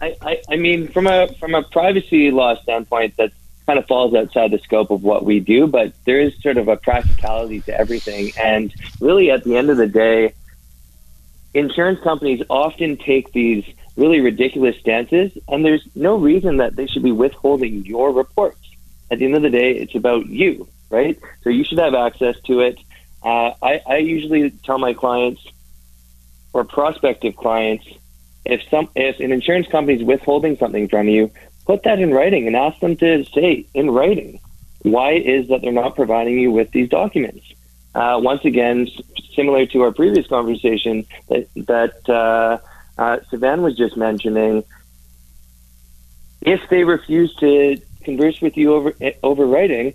[0.00, 3.32] I, I, I mean, from a from a privacy law standpoint, that
[3.66, 5.66] kind of falls outside the scope of what we do.
[5.66, 9.76] But there is sort of a practicality to everything, and really, at the end of
[9.76, 10.32] the day,
[11.52, 13.64] insurance companies often take these
[13.96, 18.58] really ridiculous stances, and there's no reason that they should be withholding your reports.
[19.10, 21.18] At the end of the day, it's about you, right?
[21.42, 22.78] So you should have access to it.
[23.22, 25.40] Uh, I, I usually tell my clients
[26.52, 27.86] or prospective clients
[28.44, 31.30] if some if an insurance company is withholding something from you,
[31.66, 34.40] put that in writing and ask them to say in writing
[34.82, 37.44] why it is that they're not providing you with these documents.
[37.94, 38.88] Uh, once again,
[39.34, 42.58] similar to our previous conversation, that that uh,
[42.98, 44.64] uh, Sivan was just mentioning,
[46.40, 49.94] if they refuse to converse with you over over writing,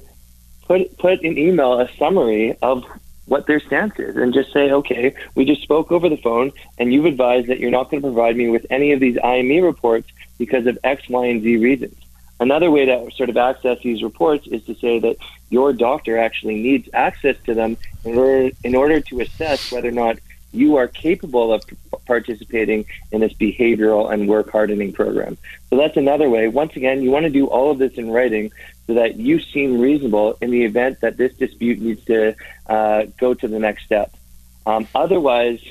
[0.66, 2.84] put put in email a summary of
[3.30, 6.92] what their stance is and just say, okay, we just spoke over the phone and
[6.92, 10.10] you've advised that you're not going to provide me with any of these IME reports
[10.40, 11.96] because of X, Y, and Z reasons.
[12.40, 15.18] Another way to sort of access these reports is to say that
[15.50, 19.92] your doctor actually needs access to them in order, in order to assess whether or
[19.92, 20.18] not
[20.52, 21.64] you are capable of
[22.06, 25.38] participating in this behavioral and work hardening program.
[25.70, 26.48] So that's another way.
[26.48, 28.52] Once again, you want to do all of this in writing
[28.88, 32.36] so that you seem reasonable in the event that this dispute needs to
[32.68, 34.12] uh, go to the next step.
[34.66, 35.62] Um, otherwise,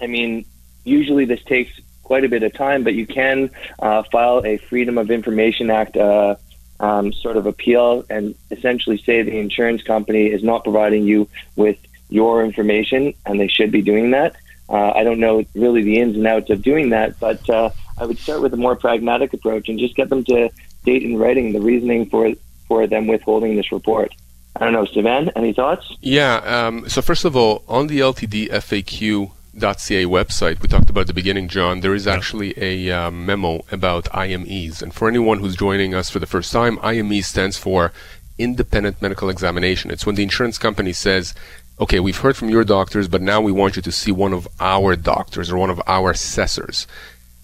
[0.00, 0.44] I mean,
[0.84, 1.72] usually this takes
[2.02, 5.96] quite a bit of time, but you can uh, file a Freedom of Information Act
[5.96, 6.36] uh,
[6.80, 11.76] um, sort of appeal and essentially say the insurance company is not providing you with
[12.10, 14.36] your information, and they should be doing that.
[14.68, 18.06] Uh, I don't know really the ins and outs of doing that, but uh, I
[18.06, 20.50] would start with a more pragmatic approach and just get them to
[20.82, 22.32] state in writing the reasoning for
[22.68, 24.14] for them withholding this report.
[24.56, 25.92] I don't know, Sivan, any thoughts?
[26.00, 26.36] Yeah.
[26.36, 31.06] Um, so first of all, on the LTD FAQ .ca website we talked about at
[31.08, 34.82] the beginning, John, there is actually a uh, memo about IMEs.
[34.82, 37.92] And for anyone who's joining us for the first time, IME stands for
[38.38, 39.90] Independent Medical Examination.
[39.90, 41.34] It's when the insurance company says,
[41.80, 44.46] okay, we've heard from your doctors, but now we want you to see one of
[44.60, 46.86] our doctors or one of our assessors.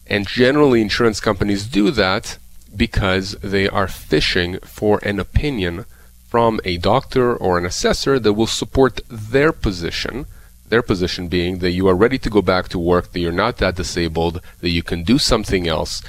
[0.07, 2.37] And generally, insurance companies do that
[2.75, 5.87] because they are fishing for an opinion
[6.29, 10.27] from a doctor or an assessor that will support their position.
[10.69, 13.57] Their position being that you are ready to go back to work, that you're not
[13.59, 16.03] that disabled, that you can do something else,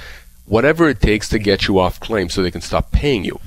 [0.46, 3.40] whatever it takes to get you off claim so they can stop paying you.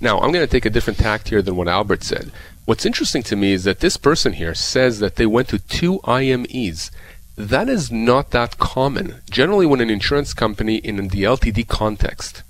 [0.00, 2.32] Now, I'm going to take a different tact here than what Albert said.
[2.64, 5.98] What's interesting to me is that this person here says that they went to two
[6.04, 6.90] IMEs.
[7.36, 9.16] That is not that common.
[9.30, 12.42] Generally, when an insurance company in the LTD context,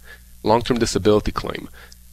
[0.45, 1.69] long term disability claim,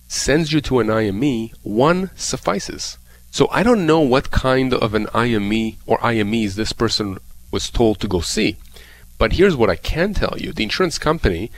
[0.08, 2.98] sends you to an IME, one suffices.
[3.30, 7.20] So I don't know what kind of an IME or IMEs this person
[7.52, 8.58] was told to go see.
[9.20, 11.52] But here's what I can tell you the insurance company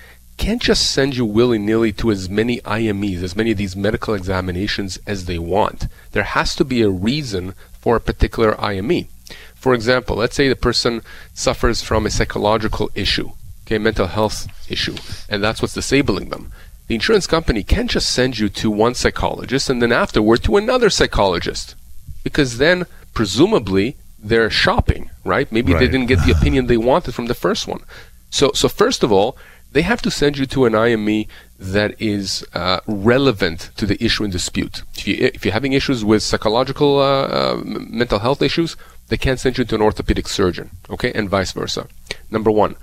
[0.44, 4.14] can't just send you willy nilly to as many IMEs, as many of these medical
[4.14, 5.88] examinations as they want.
[6.12, 9.08] There has to be a reason for a particular IME.
[9.56, 11.02] For example, let's say the person
[11.34, 13.32] suffers from a psychological issue,
[13.66, 14.98] okay, mental health issue,
[15.30, 16.52] and that's what's disabling them.
[16.88, 20.90] The insurance company can't just send you to one psychologist and then afterward to another
[20.90, 21.76] psychologist.
[22.22, 25.50] Because then, presumably, they're shopping, right?
[25.54, 25.80] Maybe right.
[25.80, 27.84] they didn't get the opinion they wanted from the first one.
[28.30, 29.38] So, so first of all,
[29.74, 31.26] they have to send you to an IME
[31.60, 34.84] that is uh, relevant to the issue in dispute.
[34.96, 38.76] If, you, you're having issues with psychological uh, uh, mental health issues,
[39.10, 41.88] they can't send you to an orthopedic surgeon, okay, and vice versa.
[42.30, 42.76] Number one.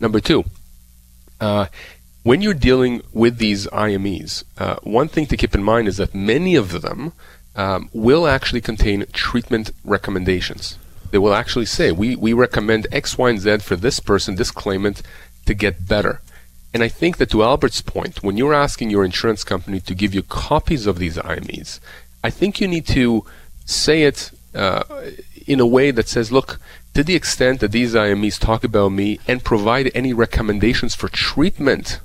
[0.00, 0.44] Number two,
[1.40, 1.66] uh,
[2.24, 6.14] when you're dealing with these IMEs, uh, one thing to keep in mind is that
[6.14, 7.12] many of them
[7.56, 10.78] um, will actually contain treatment recommendations.
[11.10, 14.50] They will actually say, we, we recommend X, Y, and Z for this person, this
[14.50, 15.00] claimant,
[15.46, 16.20] to get better.
[16.74, 20.12] And I think that to Albert's point, when you're asking your insurance company to give
[20.12, 21.78] you copies of these IMEs,
[22.24, 23.24] I think you need to
[23.64, 24.82] say it uh,
[25.46, 26.58] in a way that says, look,
[26.94, 32.00] to the extent that these IMEs talk about me and provide any recommendations for treatment,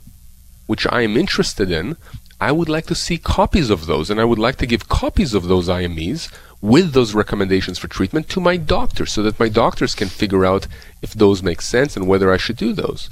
[0.67, 1.97] which I am interested in,
[2.39, 5.33] I would like to see copies of those, and I would like to give copies
[5.33, 9.95] of those IMEs with those recommendations for treatment to my doctor so that my doctors
[9.95, 10.67] can figure out
[11.01, 13.09] if those make sense and whether I should do those.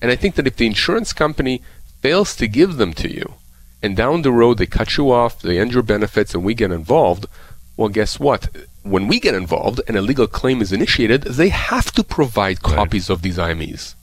[0.00, 1.62] And I think that if the insurance company
[2.00, 3.34] fails to give them to you,
[3.82, 6.70] and down the road they cut you off, they end your benefits, and we get
[6.70, 7.26] involved,
[7.76, 8.48] well, guess what?
[8.82, 13.08] When we get involved and a legal claim is initiated, they have to provide copies
[13.08, 13.14] right.
[13.14, 13.94] of these IMEs.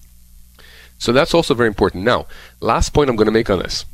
[0.97, 2.03] So that's also very important.
[2.03, 2.25] Now,
[2.61, 3.85] last point I'm going to make on this.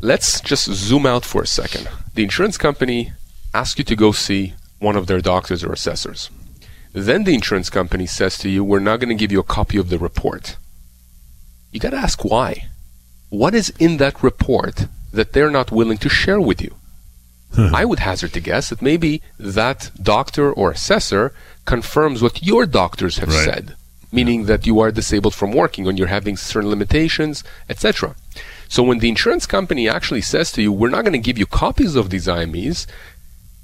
[0.00, 1.88] Let's just zoom out for a second.
[2.14, 3.12] The insurance company
[3.52, 6.30] asks you to go see one of their doctors or assessors.
[6.92, 9.78] Then the insurance company says to you, We're not going to give you a copy
[9.78, 10.56] of the report.
[11.74, 12.68] You got to ask why.
[13.30, 16.72] What is in that report that they're not willing to share with you?
[17.52, 17.74] Hmm.
[17.74, 21.34] I would hazard to guess that maybe that doctor or assessor
[21.64, 23.44] confirms what your doctors have right.
[23.44, 23.74] said,
[24.12, 24.46] meaning yeah.
[24.46, 28.14] that you are disabled from working and you're having certain limitations, etc.
[28.68, 31.46] So when the insurance company actually says to you, we're not going to give you
[31.46, 32.86] copies of these IMEs,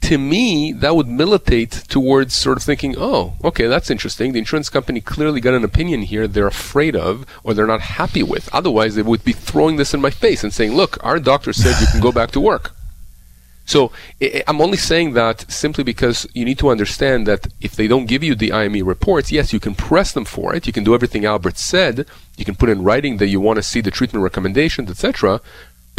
[0.02, 4.32] to me, that would militate towards sort of thinking, oh, okay, that's interesting.
[4.32, 8.22] The insurance company clearly got an opinion here they're afraid of or they're not happy
[8.22, 8.48] with.
[8.52, 11.80] Otherwise, they would be throwing this in my face and saying, look, our doctor said
[11.80, 12.72] you can go back to work.
[13.66, 13.92] So
[14.48, 18.24] I'm only saying that simply because you need to understand that if they don't give
[18.24, 20.66] you the IME reports, yes, you can press them for it.
[20.66, 22.04] You can do everything Albert said.
[22.36, 25.40] You can put in writing that you want to see the treatment recommendations, etc.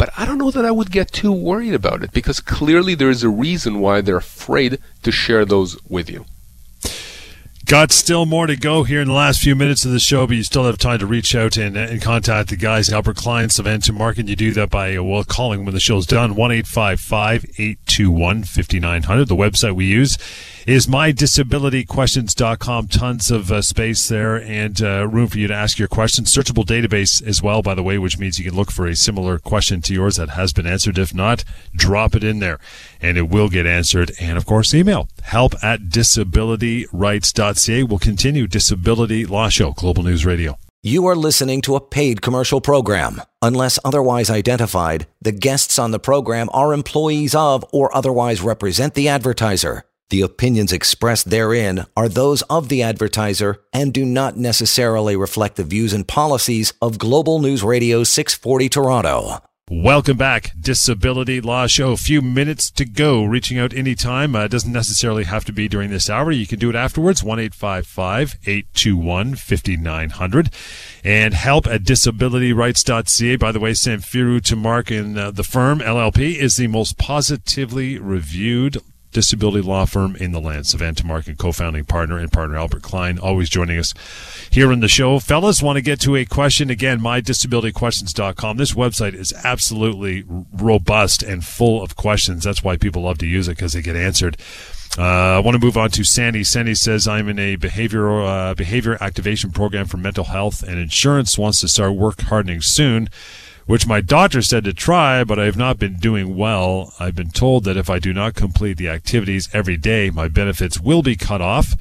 [0.02, 3.08] But I don't know that I would get too worried about it because clearly there
[3.08, 6.24] is a reason why they're afraid to share those with you.
[7.66, 10.36] Got still more to go here in the last few minutes of the show, but
[10.36, 13.78] you still have time to reach out and, and contact the guys, Albert Klein, Sivan
[13.78, 19.28] Tumarkin, You do that by uh, well calling when the show's done, 1 821 5900.
[19.28, 20.18] The website we use
[20.66, 22.88] is mydisabilityquestions.com.
[22.88, 26.32] Tons of uh, space there and uh, room for you to ask your questions.
[26.32, 29.38] Searchable database as well, by the way, which means you can look for a similar
[29.38, 30.98] question to yours that has been answered.
[30.98, 31.44] If not,
[31.74, 32.58] drop it in there
[33.00, 34.12] and it will get answered.
[34.20, 37.82] And of course, email help at disabilityrights.ca.
[37.84, 40.58] We'll continue Disability Law Show, Global News Radio.
[40.84, 43.22] You are listening to a paid commercial program.
[43.40, 49.08] Unless otherwise identified, the guests on the program are employees of or otherwise represent the
[49.08, 49.84] advertiser.
[50.12, 55.64] The opinions expressed therein are those of the advertiser and do not necessarily reflect the
[55.64, 59.38] views and policies of Global News Radio 640 Toronto.
[59.70, 61.92] Welcome back, Disability Law Show.
[61.92, 63.24] A few minutes to go.
[63.24, 66.30] Reaching out anytime uh, doesn't necessarily have to be during this hour.
[66.30, 67.24] You can do it afterwards.
[67.24, 70.50] One eight five five eight two one fifty nine hundred,
[71.02, 73.36] and help at disabilityrights.ca.
[73.36, 77.98] By the way, Sam Firu Samfiru Tumarkin uh, the firm LLP is the most positively
[77.98, 78.76] reviewed
[79.12, 80.64] disability law firm in the land.
[80.64, 83.94] Sivan Tumarkin, co-founding partner, and partner Albert Klein, always joining us
[84.50, 85.18] here in the show.
[85.18, 87.00] Fellas, want to get to a question again?
[87.00, 88.56] MyDisabilityQuestions.com.
[88.56, 92.44] This website is absolutely robust and full of questions.
[92.44, 94.36] That's why people love to use it because they get answered.
[94.98, 96.44] Uh, I want to move on to Sandy.
[96.44, 101.38] Sandy says, I'm in a behavior, uh, behavior activation program for mental health and insurance
[101.38, 103.08] wants to start work hardening soon
[103.66, 106.92] which my doctor said to try, but I have not been doing well.
[106.98, 110.80] I've been told that if I do not complete the activities every day, my benefits
[110.80, 111.74] will be cut off.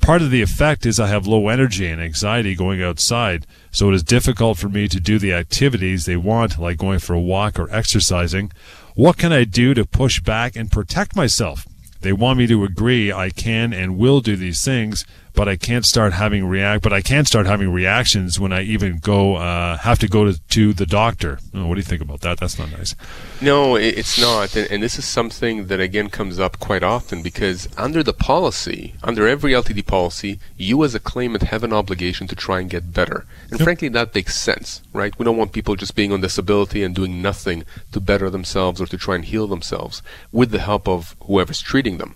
[0.00, 3.94] Part of the effect is I have low energy and anxiety going outside, so it
[3.94, 7.58] is difficult for me to do the activities they want, like going for a walk
[7.58, 8.52] or exercising.
[8.94, 11.66] What can I do to push back and protect myself?
[12.02, 15.84] They want me to agree I can and will do these things, but I can't
[15.84, 16.82] start having react.
[16.82, 20.40] But I can start having reactions when I even go uh, have to go to,
[20.40, 21.38] to the doctor.
[21.52, 22.38] Oh, what do you think about that?
[22.38, 22.94] That's not nice.
[23.40, 27.68] No, it's not, and, and this is something that again comes up quite often because
[27.76, 32.36] under the policy, under every LTD policy, you as a claimant have an obligation to
[32.36, 33.64] try and get better, and yep.
[33.64, 35.18] frankly, that makes sense, right?
[35.18, 38.86] We don't want people just being on disability and doing nothing to better themselves or
[38.86, 42.14] to try and heal themselves with the help of whoever's treating them.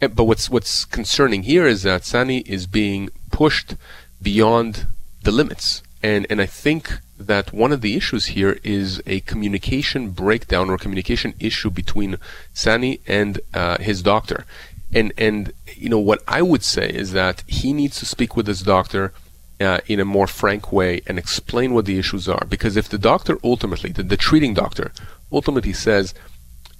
[0.00, 3.74] Eh, but what's what's concerning here is that Sandy is being pushed
[4.22, 4.86] beyond
[5.22, 10.10] the limits, and and I think that one of the issues here is a communication
[10.10, 12.16] breakdown or communication issue between
[12.54, 14.44] Sandy and uh, his doctor,
[14.92, 18.46] and and you know what I would say is that he needs to speak with
[18.46, 19.12] his doctor
[19.60, 22.44] uh, in a more frank way and explain what the issues are.
[22.48, 24.92] Because if the doctor ultimately, the, the treating doctor,
[25.32, 26.14] ultimately says,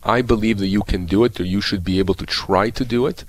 [0.03, 2.84] I believe that you can do it or you should be able to try to
[2.84, 3.24] do it,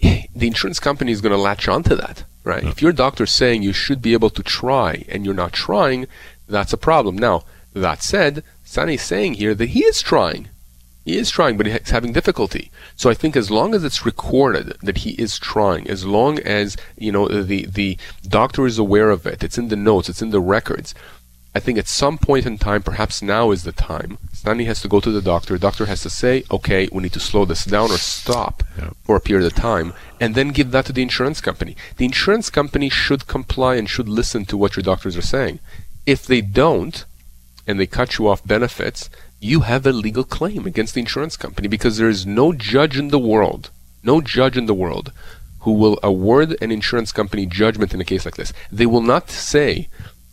[0.00, 2.64] the insurance company is going to latch onto that, right?
[2.64, 6.06] If your doctor's saying you should be able to try and you're not trying,
[6.48, 7.16] that's a problem.
[7.16, 7.42] Now,
[7.74, 10.48] that said, Sandy is saying here that he is trying.
[11.04, 12.70] He is trying, but he's having difficulty.
[12.94, 16.76] So I think as long as it's recorded that he is trying, as long as
[16.96, 20.30] you know the the doctor is aware of it, it's in the notes, it's in
[20.30, 20.94] the records.
[21.54, 24.16] I think at some point in time, perhaps now is the time.
[24.32, 25.54] Stanley has to go to the doctor.
[25.54, 28.90] The doctor has to say, "Okay, we need to slow this down or stop yeah.
[29.04, 31.76] for a period of time," and then give that to the insurance company.
[31.98, 35.58] The insurance company should comply and should listen to what your doctors are saying.
[36.06, 37.04] If they don't,
[37.66, 41.68] and they cut you off benefits, you have a legal claim against the insurance company
[41.68, 43.70] because there is no judge in the world,
[44.02, 45.12] no judge in the world
[45.60, 48.52] who will award an insurance company judgment in a case like this.
[48.70, 49.88] They will not say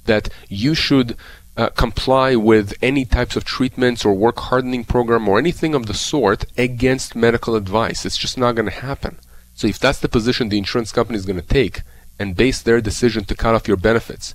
[0.06, 1.16] that you should
[1.58, 5.94] uh, comply with any types of treatments or work hardening program or anything of the
[5.94, 8.06] sort against medical advice.
[8.06, 9.20] It's just not going to happen.
[9.56, 11.82] So if that's the position the insurance company is going to take
[12.18, 14.34] and base their decision to cut off your benefits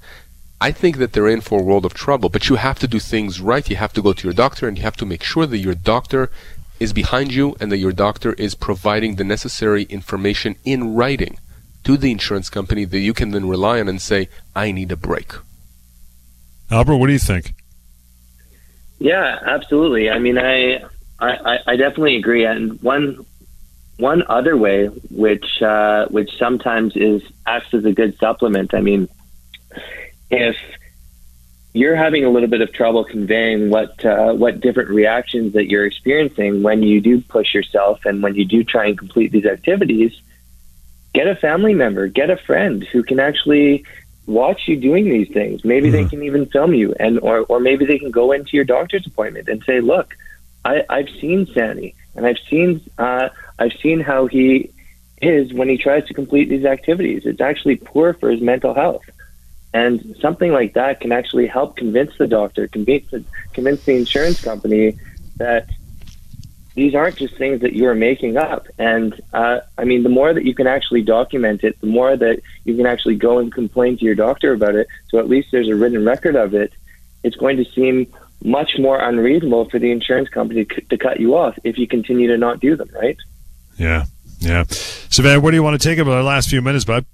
[0.60, 2.98] I think that they're in for a world of trouble, but you have to do
[2.98, 3.68] things right.
[3.68, 5.74] You have to go to your doctor and you have to make sure that your
[5.74, 6.30] doctor
[6.80, 11.38] is behind you and that your doctor is providing the necessary information in writing
[11.84, 14.96] to the insurance company that you can then rely on and say, I need a
[14.96, 15.34] break.
[16.74, 17.54] Albert, what do you think?
[18.98, 20.10] Yeah, absolutely.
[20.10, 20.84] I mean, I,
[21.20, 22.44] I, I definitely agree.
[22.44, 23.24] And one,
[23.98, 28.74] one other way, which, uh, which sometimes is acts as a good supplement.
[28.74, 29.08] I mean,
[30.30, 30.56] if
[31.74, 35.86] you're having a little bit of trouble conveying what uh, what different reactions that you're
[35.86, 40.12] experiencing when you do push yourself and when you do try and complete these activities,
[41.12, 43.84] get a family member, get a friend who can actually
[44.26, 45.64] watch you doing these things.
[45.64, 45.96] Maybe mm-hmm.
[45.96, 49.06] they can even film you, and or or maybe they can go into your doctor's
[49.06, 50.14] appointment and say, "Look,
[50.64, 54.70] I, I've seen Sandy, and I've seen uh, I've seen how he
[55.20, 57.24] is when he tries to complete these activities.
[57.24, 59.04] It's actually poor for his mental health."
[59.72, 64.40] And something like that can actually help convince the doctor, convince the, convince the insurance
[64.40, 64.96] company
[65.38, 65.68] that
[66.74, 68.66] these aren't just things that you are making up.
[68.78, 72.40] And uh, I mean, the more that you can actually document it, the more that
[72.64, 74.88] you can actually go and complain to your doctor about it.
[75.08, 76.72] So at least there's a written record of it.
[77.22, 78.12] It's going to seem
[78.42, 82.36] much more unreasonable for the insurance company to cut you off if you continue to
[82.36, 83.16] not do them, right?
[83.78, 84.04] Yeah,
[84.40, 84.64] yeah.
[84.64, 87.06] Sivan, what do you want to take about our last few minutes, bud?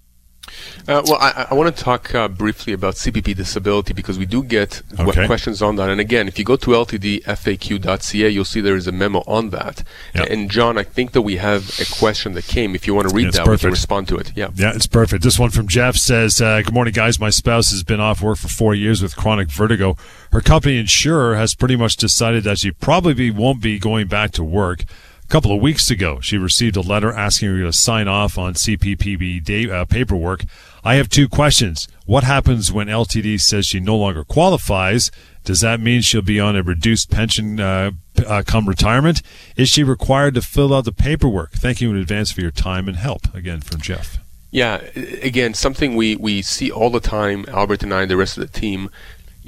[0.88, 4.42] Uh, well, I, I want to talk uh, briefly about CPP disability because we do
[4.42, 5.26] get okay.
[5.26, 5.88] questions on that.
[5.88, 9.84] And again, if you go to ltdfaq.ca, you'll see there is a memo on that.
[10.14, 10.30] Yep.
[10.30, 12.74] And John, I think that we have a question that came.
[12.74, 13.50] If you want to read that, perfect.
[13.50, 14.32] we can respond to it.
[14.34, 15.22] Yeah, yeah, it's perfect.
[15.22, 17.20] This one from Jeff says, uh, "Good morning, guys.
[17.20, 19.96] My spouse has been off work for four years with chronic vertigo.
[20.32, 24.44] Her company insurer has pretty much decided that she probably won't be going back to
[24.44, 24.84] work."
[25.30, 29.42] Couple of weeks ago, she received a letter asking her to sign off on CPPB
[29.44, 30.44] day, uh, paperwork.
[30.82, 31.86] I have two questions.
[32.04, 35.10] What happens when LTD says she no longer qualifies?
[35.44, 37.92] Does that mean she'll be on a reduced pension uh,
[38.26, 39.22] uh, come retirement?
[39.56, 41.52] Is she required to fill out the paperwork?
[41.52, 43.32] Thank you in advance for your time and help.
[43.32, 44.18] Again, from Jeff.
[44.50, 44.78] Yeah,
[45.22, 48.50] again, something we, we see all the time, Albert and I and the rest of
[48.50, 48.90] the team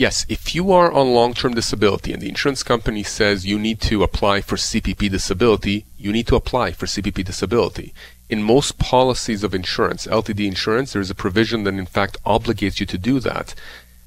[0.03, 3.81] Yes, if you are on long term disability and the insurance company says you need
[3.83, 7.95] to apply for CPP disability, you need to apply for CPP disability.
[8.29, 12.87] In most policies of insurance, LTD insurance, there's a provision that in fact obligates you
[12.87, 13.55] to do that.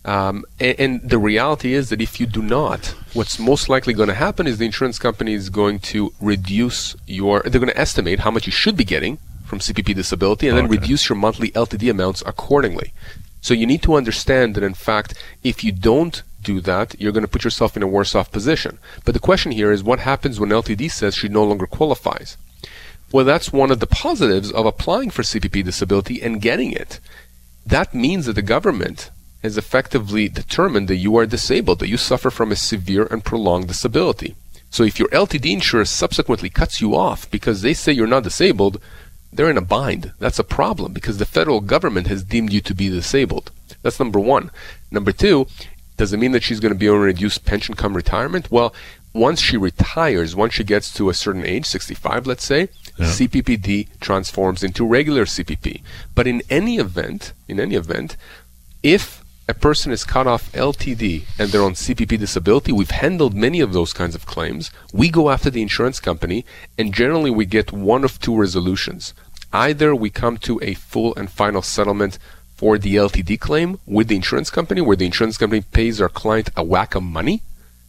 [0.03, 4.09] Um, and, and, the reality is that if you do not, what's most likely going
[4.09, 8.19] to happen is the insurance company is going to reduce your, they're going to estimate
[8.19, 10.67] how much you should be getting from CPP disability and okay.
[10.67, 12.91] then reduce your monthly LTD amounts accordingly.
[13.45, 17.21] So you need to understand that, in fact, if you don't do that, you're going
[17.21, 18.79] to put yourself in a worse off position.
[19.03, 22.37] But the question here is what happens when LTD says she no longer qualifies?
[23.11, 26.99] Well, that's one of the positives of applying for CPP disability and getting it.
[27.67, 29.11] That means that the government
[29.43, 33.67] has effectively determined that you are disabled, that you suffer from a severe and prolonged
[33.67, 34.35] disability.
[34.71, 38.81] So if your LTD insurer subsequently cuts you off because they say you're not disabled,
[39.35, 40.13] they're in a bind.
[40.19, 43.51] That's a problem because the federal government has deemed you to be disabled.
[43.81, 44.49] That's number one.
[44.91, 45.47] Number two,
[45.97, 48.51] does it mean that she's going to be on a reduced pension come retirement?
[48.51, 48.73] Well,
[49.13, 53.05] once she retires, once she gets to a certain age, 65, let's say, yeah.
[53.05, 55.81] CPPD transforms into regular CPP.
[56.13, 58.17] But in any event, in any event,
[58.83, 63.61] if a person is cut off LTD and they're on CPP disability, we've handled many
[63.61, 64.71] of those kinds of claims.
[64.91, 66.45] We go after the insurance company,
[66.77, 69.13] and generally we get one of two resolutions.
[69.55, 72.19] Either we come to a full and final settlement
[72.57, 76.49] for the LTD claim with the insurance company, where the insurance company pays our client
[76.57, 77.41] a whack of money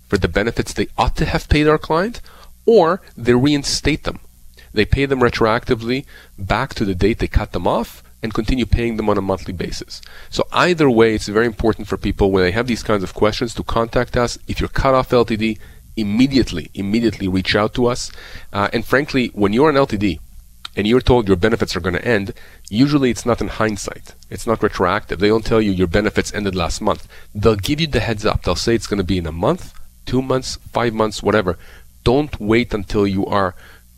[0.08, 2.20] for the benefits they ought to have paid our client,
[2.66, 4.20] or they reinstate them.
[4.72, 6.06] They pay them retroactively
[6.38, 9.52] back to the date they cut them off and continue paying them on a monthly
[9.52, 10.00] basis.
[10.30, 13.54] So either way, it's very important for people when they have these kinds of questions
[13.54, 14.38] to contact us.
[14.46, 15.58] If you're cut off LTD,
[15.96, 18.12] immediately, immediately reach out to us.
[18.52, 20.20] Uh, and frankly, when you're an LTD,
[20.76, 22.34] and you're told your benefits are going to end,
[22.68, 24.14] usually it's not in hindsight.
[24.28, 25.18] It's not retroactive.
[25.18, 27.08] They don't tell you your benefits ended last month.
[27.34, 28.42] They'll give you the heads up.
[28.42, 29.72] They'll say it's going to be in a month,
[30.04, 31.58] two months, five months, whatever.
[32.04, 33.54] Don't wait until you are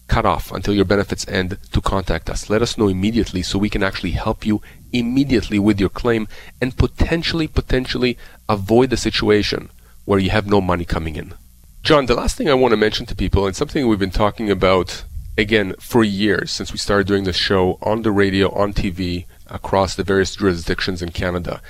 [0.06, 2.48] cut off, until your benefits end to contact us.
[2.48, 4.62] Let us know immediately so we can actually help you
[4.92, 6.28] immediately with your claim
[6.60, 8.16] and potentially, potentially
[8.48, 9.68] avoid the situation
[10.06, 11.34] where you have no money coming in.
[11.82, 14.50] John, the last thing I want to mention to people, and something we've been talking
[14.50, 15.04] about
[15.38, 19.94] again, for years since we started doing this show on the radio, on TV, across
[19.94, 21.62] the various jurisdictions in Canada,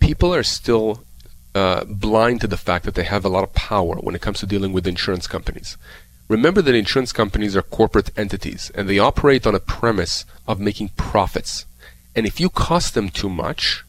[0.00, 1.02] people are still
[1.54, 4.38] uh, blind to the fact that they have a lot of power when it comes
[4.40, 5.76] to dealing with insurance companies.
[6.28, 10.90] Remember that insurance companies are corporate entities and they operate on a premise of making
[10.90, 11.66] profits.
[12.14, 13.84] And if you cost them too much,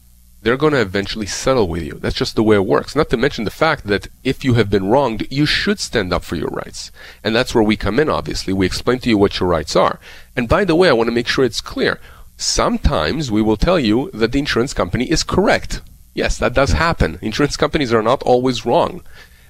[0.48, 1.98] they're going to eventually settle with you.
[2.00, 2.96] That's just the way it works.
[2.96, 6.24] Not to mention the fact that if you have been wronged, you should stand up
[6.24, 6.90] for your rights.
[7.22, 8.54] And that's where we come in, obviously.
[8.54, 10.00] We explain to you what your rights are.
[10.34, 12.00] And by the way, I want to make sure it's clear.
[12.38, 15.82] Sometimes we will tell you that the insurance company is correct.
[16.14, 17.18] Yes, that does happen.
[17.20, 19.02] Insurance companies are not always wrong.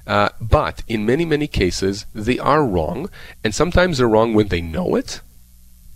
[0.05, 3.09] Uh, but in many, many cases, they are wrong.
[3.45, 5.21] And sometimes they're wrong when they know it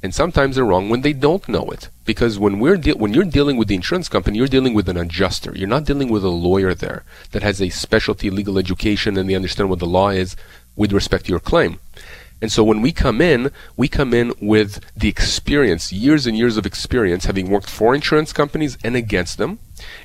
[0.03, 1.89] and sometimes they're wrong when they don't know it.
[2.05, 4.97] Because when we're de- when you're dealing with the insurance company, you're dealing with an
[4.97, 5.53] adjuster.
[5.55, 9.37] You're not dealing with a lawyer there that has a specialty legal education and they
[9.37, 10.35] understand what the law is
[10.75, 11.79] with respect to your claim.
[12.41, 16.57] And so when we come in, we come in with the experience, years and years
[16.57, 19.61] of experience, having worked for insurance companies and against them.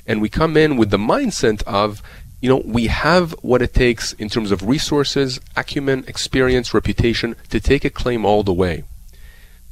[0.06, 2.00] And we come in with the mindset of,
[2.40, 7.58] you know, we have what it takes in terms of resources, acumen, experience, reputation to
[7.58, 8.84] take a claim all the way.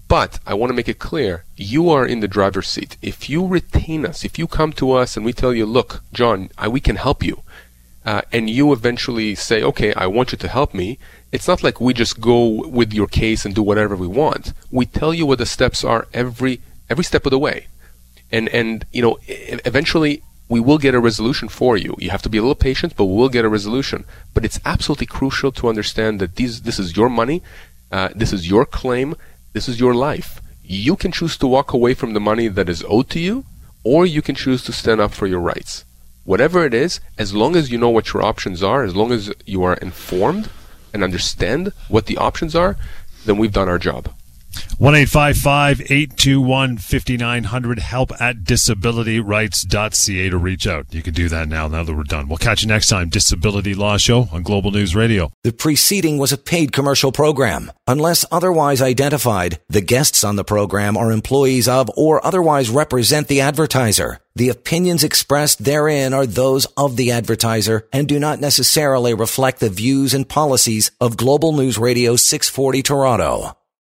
[0.08, 2.96] But I want to make it clear, you are in the driver's seat.
[3.02, 6.50] If you retain us, if you come to us and we tell you, look, John,
[6.56, 7.42] I, we can help you,
[8.04, 10.98] uh, and you eventually say, okay, I want you to help me,
[11.32, 14.52] it's not like we just go with your case and do whatever we want.
[14.70, 17.66] We tell you what the steps are every every step of the way,
[18.30, 21.96] and and you know, eventually we will get a resolution for you.
[21.98, 24.04] You have to be a little patient, but we will get a resolution.
[24.34, 27.42] But it's absolutely crucial to understand that these this is your money,
[27.90, 29.16] uh, this is your claim
[29.56, 30.42] this is your life.
[30.62, 33.46] You can choose to walk away from the money that is owed to you,
[33.84, 35.86] or you can choose to stand up for your rights.
[36.24, 39.32] Whatever it is, as long as you know what your options are, as long as
[39.46, 40.50] you are informed
[40.92, 42.76] and understand what the options are,
[43.24, 44.12] then we've done our job.
[44.78, 50.86] 1 821 5900 help at disabilityrights.ca to reach out.
[50.92, 52.28] You can do that now, now that we're done.
[52.28, 53.08] We'll catch you next time.
[53.08, 55.30] Disability Law Show on Global News Radio.
[55.42, 57.72] The preceding was a paid commercial program.
[57.86, 63.40] Unless otherwise identified, the guests on the program are employees of or otherwise represent the
[63.40, 64.20] advertiser.
[64.34, 69.70] The opinions expressed therein are those of the advertiser and do not necessarily reflect the
[69.70, 73.56] views and policies of Global News Radio 640 Toronto.